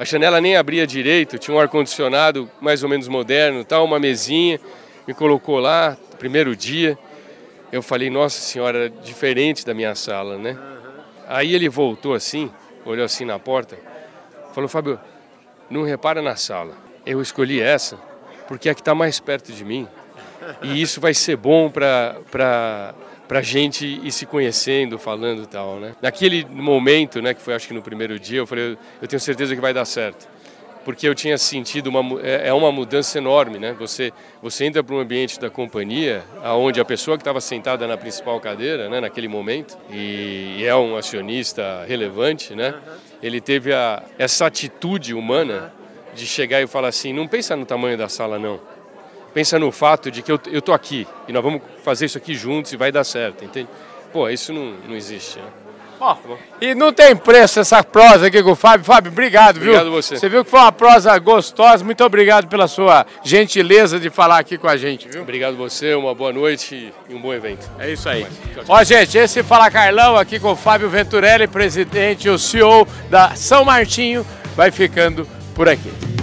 A 0.00 0.04
janela 0.06 0.40
nem 0.40 0.56
abria 0.56 0.86
direito, 0.86 1.38
tinha 1.38 1.54
um 1.54 1.60
ar-condicionado 1.60 2.50
mais 2.58 2.82
ou 2.82 2.88
menos 2.88 3.06
moderno, 3.06 3.62
tal, 3.62 3.84
uma 3.84 3.98
mesinha, 4.00 4.58
me 5.06 5.12
colocou 5.12 5.58
lá, 5.58 5.94
primeiro 6.18 6.56
dia. 6.56 6.98
Eu 7.70 7.82
falei, 7.82 8.08
nossa 8.08 8.40
senhora, 8.40 8.88
diferente 8.88 9.62
da 9.66 9.74
minha 9.74 9.94
sala, 9.94 10.38
né? 10.38 10.58
Aí 11.28 11.54
ele 11.54 11.68
voltou 11.68 12.14
assim, 12.14 12.50
olhou 12.86 13.04
assim 13.04 13.26
na 13.26 13.38
porta, 13.38 13.76
falou, 14.54 14.70
Fábio, 14.70 14.98
não 15.68 15.82
repara 15.82 16.22
na 16.22 16.34
sala. 16.34 16.72
Eu 17.04 17.20
escolhi 17.20 17.60
essa 17.60 17.98
porque 18.48 18.70
é 18.70 18.74
que 18.74 18.80
está 18.80 18.94
mais 18.94 19.20
perto 19.20 19.52
de 19.52 19.66
mim. 19.66 19.86
E 20.62 20.80
isso 20.80 20.98
vai 20.98 21.12
ser 21.12 21.36
bom 21.36 21.68
para 21.68 22.94
para 23.31 23.43
gente 23.43 23.87
ir 23.87 24.11
se 24.11 24.27
conhecendo, 24.27 24.99
falando 24.99 25.45
e 25.45 25.47
tal, 25.47 25.79
né? 25.79 25.95
Naquele 26.03 26.45
momento, 26.45 27.23
né, 27.23 27.33
que 27.33 27.40
foi 27.40 27.55
acho 27.55 27.69
que 27.69 27.73
no 27.73 27.81
primeiro 27.81 28.19
dia, 28.19 28.38
eu 28.38 28.47
falei, 28.47 28.77
eu 29.01 29.07
tenho 29.07 29.21
certeza 29.21 29.55
que 29.55 29.61
vai 29.61 29.73
dar 29.73 29.85
certo. 29.85 30.27
Porque 30.85 31.07
eu 31.07 31.14
tinha 31.14 31.38
sentido 31.38 31.87
uma 31.87 32.21
é, 32.23 32.49
é 32.49 32.53
uma 32.53 32.73
mudança 32.73 33.19
enorme, 33.19 33.61
né? 33.61 33.73
Você 33.79 34.12
você 34.43 34.64
entra 34.64 34.83
para 34.83 34.97
um 34.97 34.99
ambiente 34.99 35.38
da 35.38 35.49
companhia, 35.49 36.25
aonde 36.43 36.81
a 36.81 36.85
pessoa 36.85 37.16
que 37.16 37.21
estava 37.21 37.40
sentada 37.40 37.87
na 37.87 37.97
principal 37.97 38.40
cadeira, 38.40 38.88
né, 38.88 39.01
naquele 39.01 39.29
momento, 39.29 39.79
e 39.93 40.64
é 40.66 40.75
um 40.75 40.97
acionista 40.97 41.85
relevante, 41.87 42.57
né? 42.57 42.75
Ele 43.23 43.40
teve 43.40 43.73
a, 43.73 44.03
essa 44.19 44.47
atitude 44.47 45.14
humana 45.14 45.73
de 46.16 46.27
chegar 46.27 46.61
e 46.61 46.66
falar 46.66 46.88
assim, 46.88 47.12
não 47.12 47.29
pensa 47.29 47.55
no 47.55 47.64
tamanho 47.64 47.97
da 47.97 48.09
sala 48.09 48.40
não 48.40 48.59
pensa 49.33 49.59
no 49.59 49.71
fato 49.71 50.11
de 50.11 50.23
que 50.23 50.33
eu, 50.33 50.40
eu 50.51 50.62
tô 50.62 50.73
aqui 50.73 51.07
e 51.29 51.33
nós 51.33 51.43
vamos 51.43 51.62
fazer 51.83 52.07
isso 52.07 52.19
aqui 52.19 52.35
juntos 52.35 52.73
e 52.73 52.77
vai 52.77 52.90
dar 52.90 53.05
certo, 53.05 53.45
entende? 53.45 53.69
Pô, 54.12 54.29
isso 54.29 54.53
não, 54.53 54.75
não 54.88 54.97
existe, 54.97 55.38
né? 55.38 55.45
Ó, 56.01 56.14
tá 56.14 56.37
e 56.62 56.75
não 56.75 56.93
tem 56.95 57.14
preço 57.14 57.61
essa 57.61 57.85
prosa 57.85 58.29
aqui 58.29 58.43
com 58.43 58.53
o 58.53 58.57
Fábio. 58.57 58.87
Fábio, 58.87 59.12
obrigado, 59.12 59.59
obrigado 59.59 59.61
viu? 59.61 59.73
Obrigado 59.75 59.90
você. 59.90 60.16
Você 60.16 60.29
viu 60.31 60.43
que 60.43 60.51
foi 60.51 60.61
uma 60.61 60.73
prosa 60.73 61.16
gostosa. 61.19 61.85
Muito 61.85 62.03
obrigado 62.03 62.49
pela 62.49 62.66
sua 62.66 63.05
gentileza 63.23 64.01
de 64.01 64.09
falar 64.09 64.38
aqui 64.38 64.57
com 64.57 64.66
a 64.66 64.79
gente, 64.79 65.07
viu? 65.09 65.21
Obrigado 65.21 65.57
você, 65.57 65.95
uma 65.95 66.14
boa 66.14 66.33
noite 66.33 66.90
e 67.07 67.14
um 67.14 67.21
bom 67.21 67.35
evento. 67.35 67.71
É 67.79 67.90
isso 67.90 68.09
aí. 68.09 68.25
Tchau, 68.55 68.64
tchau. 68.64 68.77
Ó, 68.77 68.83
gente, 68.83 69.19
esse 69.19 69.43
Fala 69.43 69.71
Carlão 69.71 70.16
aqui 70.16 70.40
com 70.40 70.53
o 70.53 70.57
Fábio 70.57 70.88
Venturelli, 70.88 71.47
presidente, 71.47 72.31
o 72.31 72.38
CEO 72.38 72.88
da 73.11 73.35
São 73.35 73.64
Martinho, 73.66 74.25
vai 74.57 74.71
ficando 74.71 75.29
por 75.55 75.69
aqui. 75.69 76.19